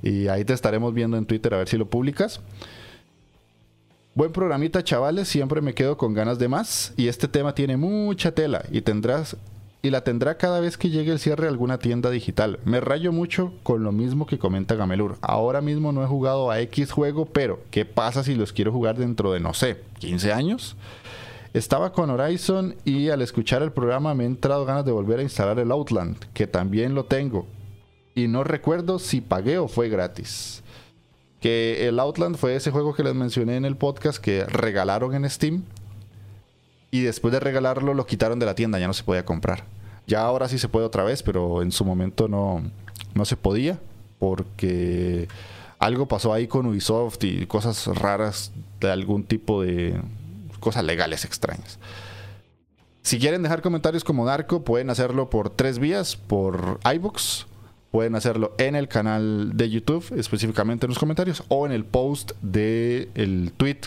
[0.01, 2.39] Y ahí te estaremos viendo en Twitter a ver si lo publicas.
[4.15, 5.27] Buen programita, chavales.
[5.27, 6.93] Siempre me quedo con ganas de más.
[6.97, 9.37] Y este tema tiene mucha tela y tendrás
[9.87, 12.59] y la tendrá cada vez que llegue el cierre de alguna tienda digital.
[12.65, 15.17] Me rayo mucho con lo mismo que comenta Gamelur.
[15.21, 18.97] Ahora mismo no he jugado a X juego, pero ¿qué pasa si los quiero jugar
[18.97, 20.75] dentro de, no sé, 15 años?
[21.53, 25.23] Estaba con Horizon y al escuchar el programa me he entrado ganas de volver a
[25.23, 27.47] instalar el Outland, que también lo tengo.
[28.13, 30.63] Y no recuerdo si pagué o fue gratis.
[31.39, 35.29] Que el Outland fue ese juego que les mencioné en el podcast que regalaron en
[35.29, 35.63] Steam
[36.91, 39.76] y después de regalarlo lo quitaron de la tienda, ya no se podía comprar.
[40.07, 42.63] Ya ahora sí se puede otra vez, pero en su momento no,
[43.13, 43.79] no se podía.
[44.19, 45.27] porque
[45.79, 50.01] algo pasó ahí con Ubisoft y cosas raras de algún tipo de
[50.59, 51.77] cosas legales extrañas.
[53.03, 57.45] Si quieren dejar comentarios como Darko, pueden hacerlo por tres vías, por iBooks,
[57.91, 62.31] pueden hacerlo en el canal de YouTube, específicamente en los comentarios, o en el post
[62.41, 63.81] del el tweet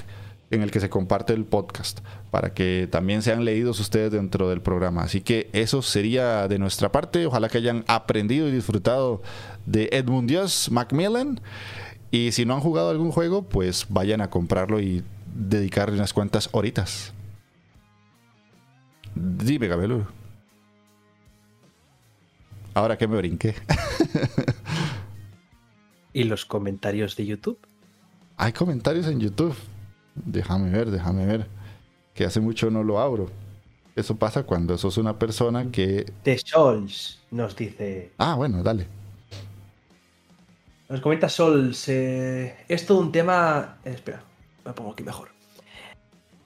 [0.51, 4.61] en el que se comparte el podcast, para que también sean leídos ustedes dentro del
[4.61, 5.03] programa.
[5.03, 7.26] Así que eso sería de nuestra parte.
[7.26, 9.22] Ojalá que hayan aprendido y disfrutado
[9.66, 11.40] de Edmund Dios Macmillan.
[12.11, 16.48] Y si no han jugado algún juego, pues vayan a comprarlo y dedicarle unas cuantas
[16.51, 17.12] horitas.
[19.14, 20.07] Dime, Gabelo.
[22.74, 23.55] Ahora que me brinqué.
[26.12, 27.59] ¿Y los comentarios de YouTube?
[28.36, 29.55] Hay comentarios en YouTube.
[30.14, 31.46] Déjame ver, déjame ver.
[32.14, 33.28] Que hace mucho no lo abro.
[33.96, 36.11] Eso pasa cuando sos una persona que.
[36.22, 38.12] The Sols nos dice.
[38.18, 38.86] Ah, bueno, dale.
[40.88, 41.88] Nos comenta Sols.
[41.88, 43.78] Eh, es todo un tema.
[43.84, 44.22] Eh, espera,
[44.64, 45.28] me pongo aquí mejor.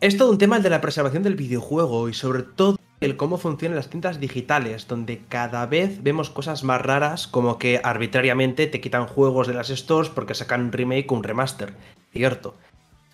[0.00, 3.38] Es todo un tema el de la preservación del videojuego y sobre todo el cómo
[3.38, 8.80] funcionan las tintas digitales, donde cada vez vemos cosas más raras, como que arbitrariamente te
[8.80, 11.74] quitan juegos de las stores porque sacan un remake o un remaster.
[12.12, 12.54] Cierto.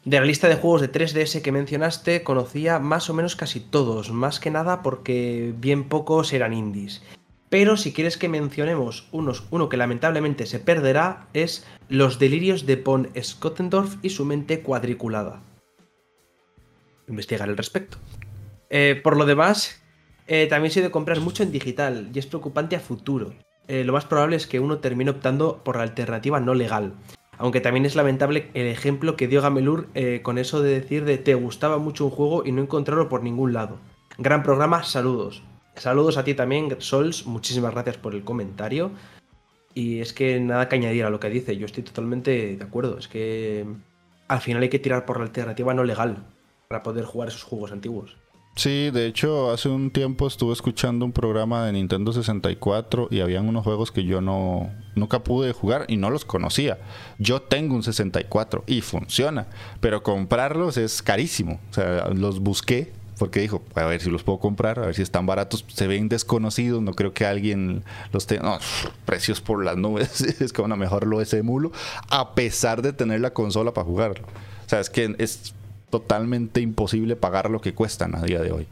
[0.04, 4.10] De la lista de juegos de 3DS que mencionaste, conocía más o menos casi todos,
[4.10, 7.02] más que nada porque bien pocos eran indies.
[7.50, 12.78] Pero si quieres que mencionemos unos, uno que lamentablemente se perderá, es Los delirios de
[12.78, 15.42] Pon Scottendorf y su mente cuadriculada.
[17.06, 17.98] Investigar al respecto.
[18.70, 19.82] Eh, por lo demás,
[20.28, 23.34] eh, también se de comprar mucho en digital y es preocupante a futuro.
[23.66, 26.94] Eh, lo más probable es que uno termine optando por la alternativa no legal.
[27.40, 31.16] Aunque también es lamentable el ejemplo que dio Gamelur eh, con eso de decir de
[31.16, 33.78] te gustaba mucho un juego y no encontrarlo por ningún lado.
[34.18, 35.42] Gran programa, saludos.
[35.74, 38.90] Saludos a ti también, Sols, muchísimas gracias por el comentario.
[39.72, 42.98] Y es que nada que añadir a lo que dice, yo estoy totalmente de acuerdo.
[42.98, 43.64] Es que
[44.28, 46.18] al final hay que tirar por la alternativa no legal
[46.68, 48.18] para poder jugar esos juegos antiguos.
[48.56, 53.48] Sí, de hecho, hace un tiempo estuve escuchando un programa de Nintendo 64 y habían
[53.48, 56.78] unos juegos que yo no nunca pude jugar y no los conocía.
[57.18, 59.46] Yo tengo un 64 y funciona,
[59.80, 61.60] pero comprarlos es carísimo.
[61.70, 65.02] O sea, los busqué porque dijo, a ver si los puedo comprar, a ver si
[65.02, 68.58] están baratos, se ven desconocidos, no creo que alguien los tenga,
[69.04, 71.70] precios por las nubes, es que bueno, mejor lo emulo,
[72.08, 74.26] a pesar de tener la consola para jugarlo.
[74.26, 75.54] O sea, es que es
[75.90, 78.66] totalmente imposible pagar lo que cuestan a día de hoy.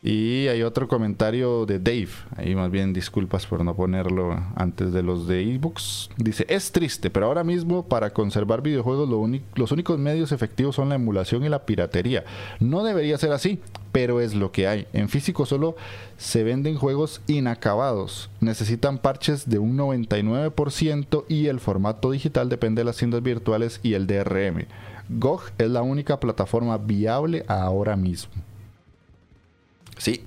[0.00, 2.10] Y hay otro comentario de Dave.
[2.36, 6.10] Ahí más bien disculpas por no ponerlo antes de los de ebooks.
[6.16, 9.08] Dice, es triste, pero ahora mismo para conservar videojuegos
[9.56, 12.24] los únicos medios efectivos son la emulación y la piratería.
[12.60, 13.58] No debería ser así,
[13.90, 14.86] pero es lo que hay.
[14.92, 15.74] En físico solo
[16.16, 18.30] se venden juegos inacabados.
[18.40, 23.94] Necesitan parches de un 99% y el formato digital depende de las tiendas virtuales y
[23.94, 24.66] el DRM.
[25.08, 28.32] GOG es la única plataforma viable ahora mismo.
[29.96, 30.24] Sí,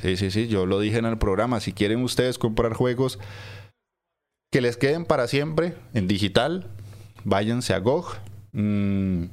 [0.00, 1.60] sí, sí, sí, yo lo dije en el programa.
[1.60, 3.18] Si quieren ustedes comprar juegos
[4.50, 6.66] que les queden para siempre en digital,
[7.24, 8.16] váyanse a GOG.
[8.52, 9.24] Mm,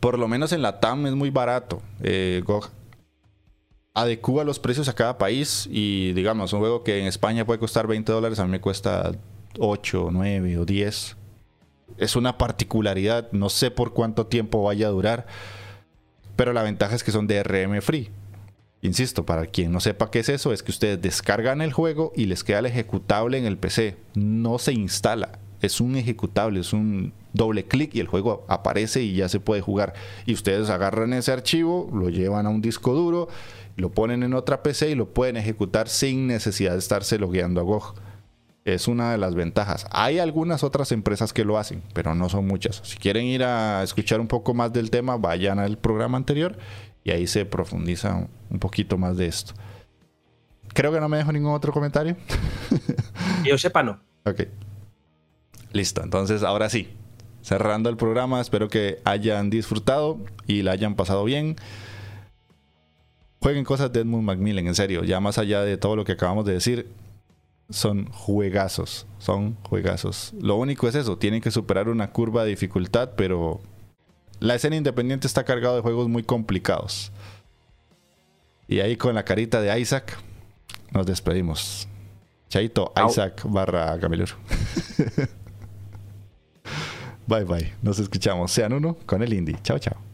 [0.00, 1.82] por lo menos en la TAM es muy barato.
[2.02, 2.70] Eh, GOG
[3.94, 7.86] adecua los precios a cada país y digamos, un juego que en España puede costar
[7.86, 9.12] 20 dólares, a mí me cuesta
[9.58, 11.16] 8, 9 o 10
[11.98, 15.26] es una particularidad, no sé por cuánto tiempo vaya a durar,
[16.36, 18.10] pero la ventaja es que son DRM free.
[18.80, 22.26] Insisto, para quien no sepa qué es eso, es que ustedes descargan el juego y
[22.26, 23.96] les queda el ejecutable en el PC.
[24.14, 29.14] No se instala, es un ejecutable, es un doble clic y el juego aparece y
[29.14, 29.94] ya se puede jugar.
[30.26, 33.28] Y ustedes agarran ese archivo, lo llevan a un disco duro,
[33.76, 37.64] lo ponen en otra PC y lo pueden ejecutar sin necesidad de estarse logueando a
[37.64, 37.94] GOG.
[38.64, 39.86] Es una de las ventajas.
[39.90, 42.80] Hay algunas otras empresas que lo hacen, pero no son muchas.
[42.84, 46.56] Si quieren ir a escuchar un poco más del tema, vayan al programa anterior
[47.02, 49.54] y ahí se profundiza un poquito más de esto.
[50.74, 52.16] Creo que no me dejo ningún otro comentario.
[53.44, 54.00] Yo sepa, no.
[54.24, 54.42] Ok.
[55.72, 56.02] Listo.
[56.02, 56.88] Entonces, ahora sí.
[57.42, 61.56] Cerrando el programa, espero que hayan disfrutado y la hayan pasado bien.
[63.40, 65.02] Jueguen cosas de Edmund Macmillan, en serio.
[65.02, 66.88] Ya más allá de todo lo que acabamos de decir,
[67.70, 70.32] son juegazos, son juegazos.
[70.40, 73.60] Lo único es eso, tienen que superar una curva de dificultad, pero
[74.40, 77.12] la escena independiente está cargado de juegos muy complicados.
[78.68, 80.18] Y ahí con la carita de Isaac,
[80.92, 81.88] nos despedimos.
[82.48, 84.28] Chaito, Isaac barra Camilur.
[87.26, 88.52] bye bye, nos escuchamos.
[88.52, 89.56] Sean uno con el indie.
[89.62, 90.11] Chao, chao.